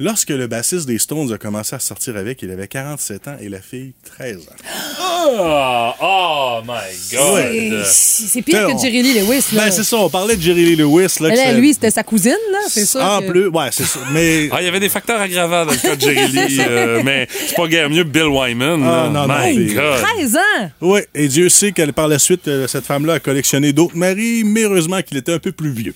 [0.00, 3.48] Lorsque le bassiste des Stones a commencé à sortir avec, il avait 47 ans et
[3.48, 5.00] la fille 13 ans.
[5.06, 7.34] Oh, oh my God.
[7.34, 7.82] Ouais.
[7.84, 9.44] C'est pire que Jerry Lee Lewis.
[9.52, 9.66] Là.
[9.66, 11.14] Ben, c'est ça, on parlait de Jerry Lee Lewis.
[11.20, 13.00] Là, ça- lui, c'était sa cousine, là, c'est sûr.
[13.00, 14.00] En que- plus, ouais, c'est ça.
[14.12, 14.48] Mais.
[14.52, 17.28] Ah, il y avait des facteurs aggravants dans le cas de Jerry Lee, euh, mais
[17.30, 18.82] c'est pas guère mieux Bill Wyman.
[18.84, 20.00] Ah, non, non, My God.
[20.16, 20.70] 13 ans!
[20.80, 24.42] Oui, et Dieu sait que par la suite, euh, cette femme-là a collectionné d'autres maris,
[24.44, 25.94] mais heureusement qu'il était un peu plus vieux.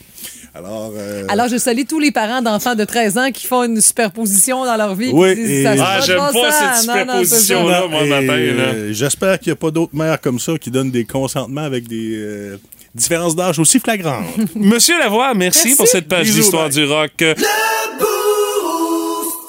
[0.59, 3.81] Alors, euh, Alors, je salue tous les parents d'enfants de 13 ans qui font une
[3.81, 5.11] superposition dans leur vie.
[5.13, 7.87] Oui, et- ça Ah, j'aime pas cette superposition-là.
[7.89, 11.05] moi, matin, euh, J'espère qu'il n'y a pas d'autres mères comme ça qui donnent des
[11.05, 12.57] consentements avec des euh,
[12.93, 14.25] différences d'âge aussi flagrantes.
[14.57, 15.77] Monsieur Lavoie, merci, Merci.
[15.77, 17.23] pour cette page d'histoire du rock.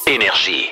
[0.07, 0.70] Énergie.